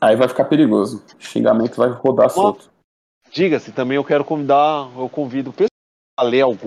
[0.00, 1.04] Aí vai ficar perigoso.
[1.18, 2.70] O xingamento vai rodar solto.
[3.30, 4.90] Diga-se, também eu quero convidar.
[4.96, 5.68] Eu convido o pessoal
[6.18, 6.64] a ler algum.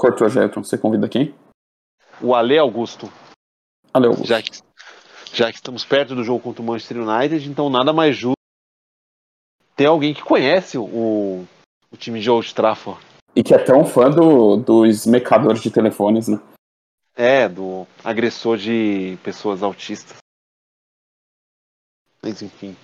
[0.00, 0.64] Cortou, Jetron.
[0.64, 1.34] Você convida quem?
[2.22, 3.12] O Ale Augusto.
[3.92, 4.14] Valeu.
[4.24, 4.50] Já que,
[5.30, 8.32] já que estamos perto do jogo contra o Manchester United, então nada mais justo
[9.76, 11.44] ter alguém que conhece o,
[11.92, 12.98] o time de Old Trafford.
[13.36, 16.40] E que é tão fã do, dos mecadores de telefones, né?
[17.14, 20.16] É, do agressor de pessoas autistas.
[22.22, 22.74] Mas enfim.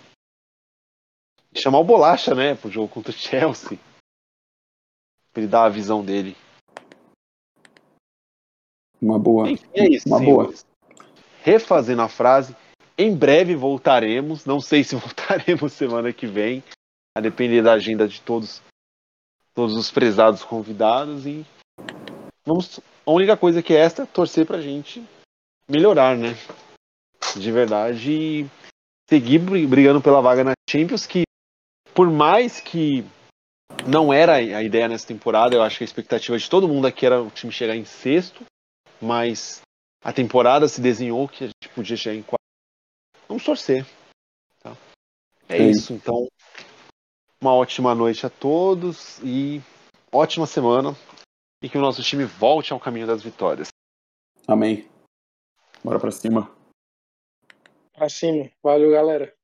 [1.54, 3.78] Chamar o Bolacha, né, pro jogo contra o Chelsea.
[5.32, 6.36] Pra ele dar a visão dele.
[9.06, 9.48] Uma boa.
[9.48, 10.66] Enfim, é isso, Uma senhores.
[11.44, 12.56] Refazendo a frase,
[12.98, 14.44] em breve voltaremos.
[14.44, 16.62] Não sei se voltaremos semana que vem.
[17.16, 18.60] A depender da agenda de todos
[19.54, 21.46] todos os prezados convidados e
[22.44, 22.80] vamos.
[23.06, 25.02] A única coisa que é esta é torcer pra gente
[25.70, 26.36] melhorar, né?
[27.36, 28.46] De verdade e
[29.08, 31.22] seguir brigando pela vaga na Champions, que
[31.94, 33.04] por mais que
[33.86, 37.06] não era a ideia nessa temporada, eu acho que a expectativa de todo mundo aqui
[37.06, 38.44] era o time chegar em sexto,
[39.00, 39.60] mas
[40.02, 42.40] a temporada se desenhou que a gente podia chegar em quarto.
[43.28, 43.84] Vamos torcer.
[44.60, 44.76] Tá?
[45.48, 45.70] É Sim.
[45.70, 46.26] isso, então.
[47.40, 49.60] Uma ótima noite a todos e
[50.10, 50.96] ótima semana.
[51.62, 53.68] E que o nosso time volte ao caminho das vitórias.
[54.46, 54.88] Amém.
[55.82, 56.50] Bora pra cima.
[57.92, 58.50] Pra cima.
[58.62, 59.35] Valeu, galera.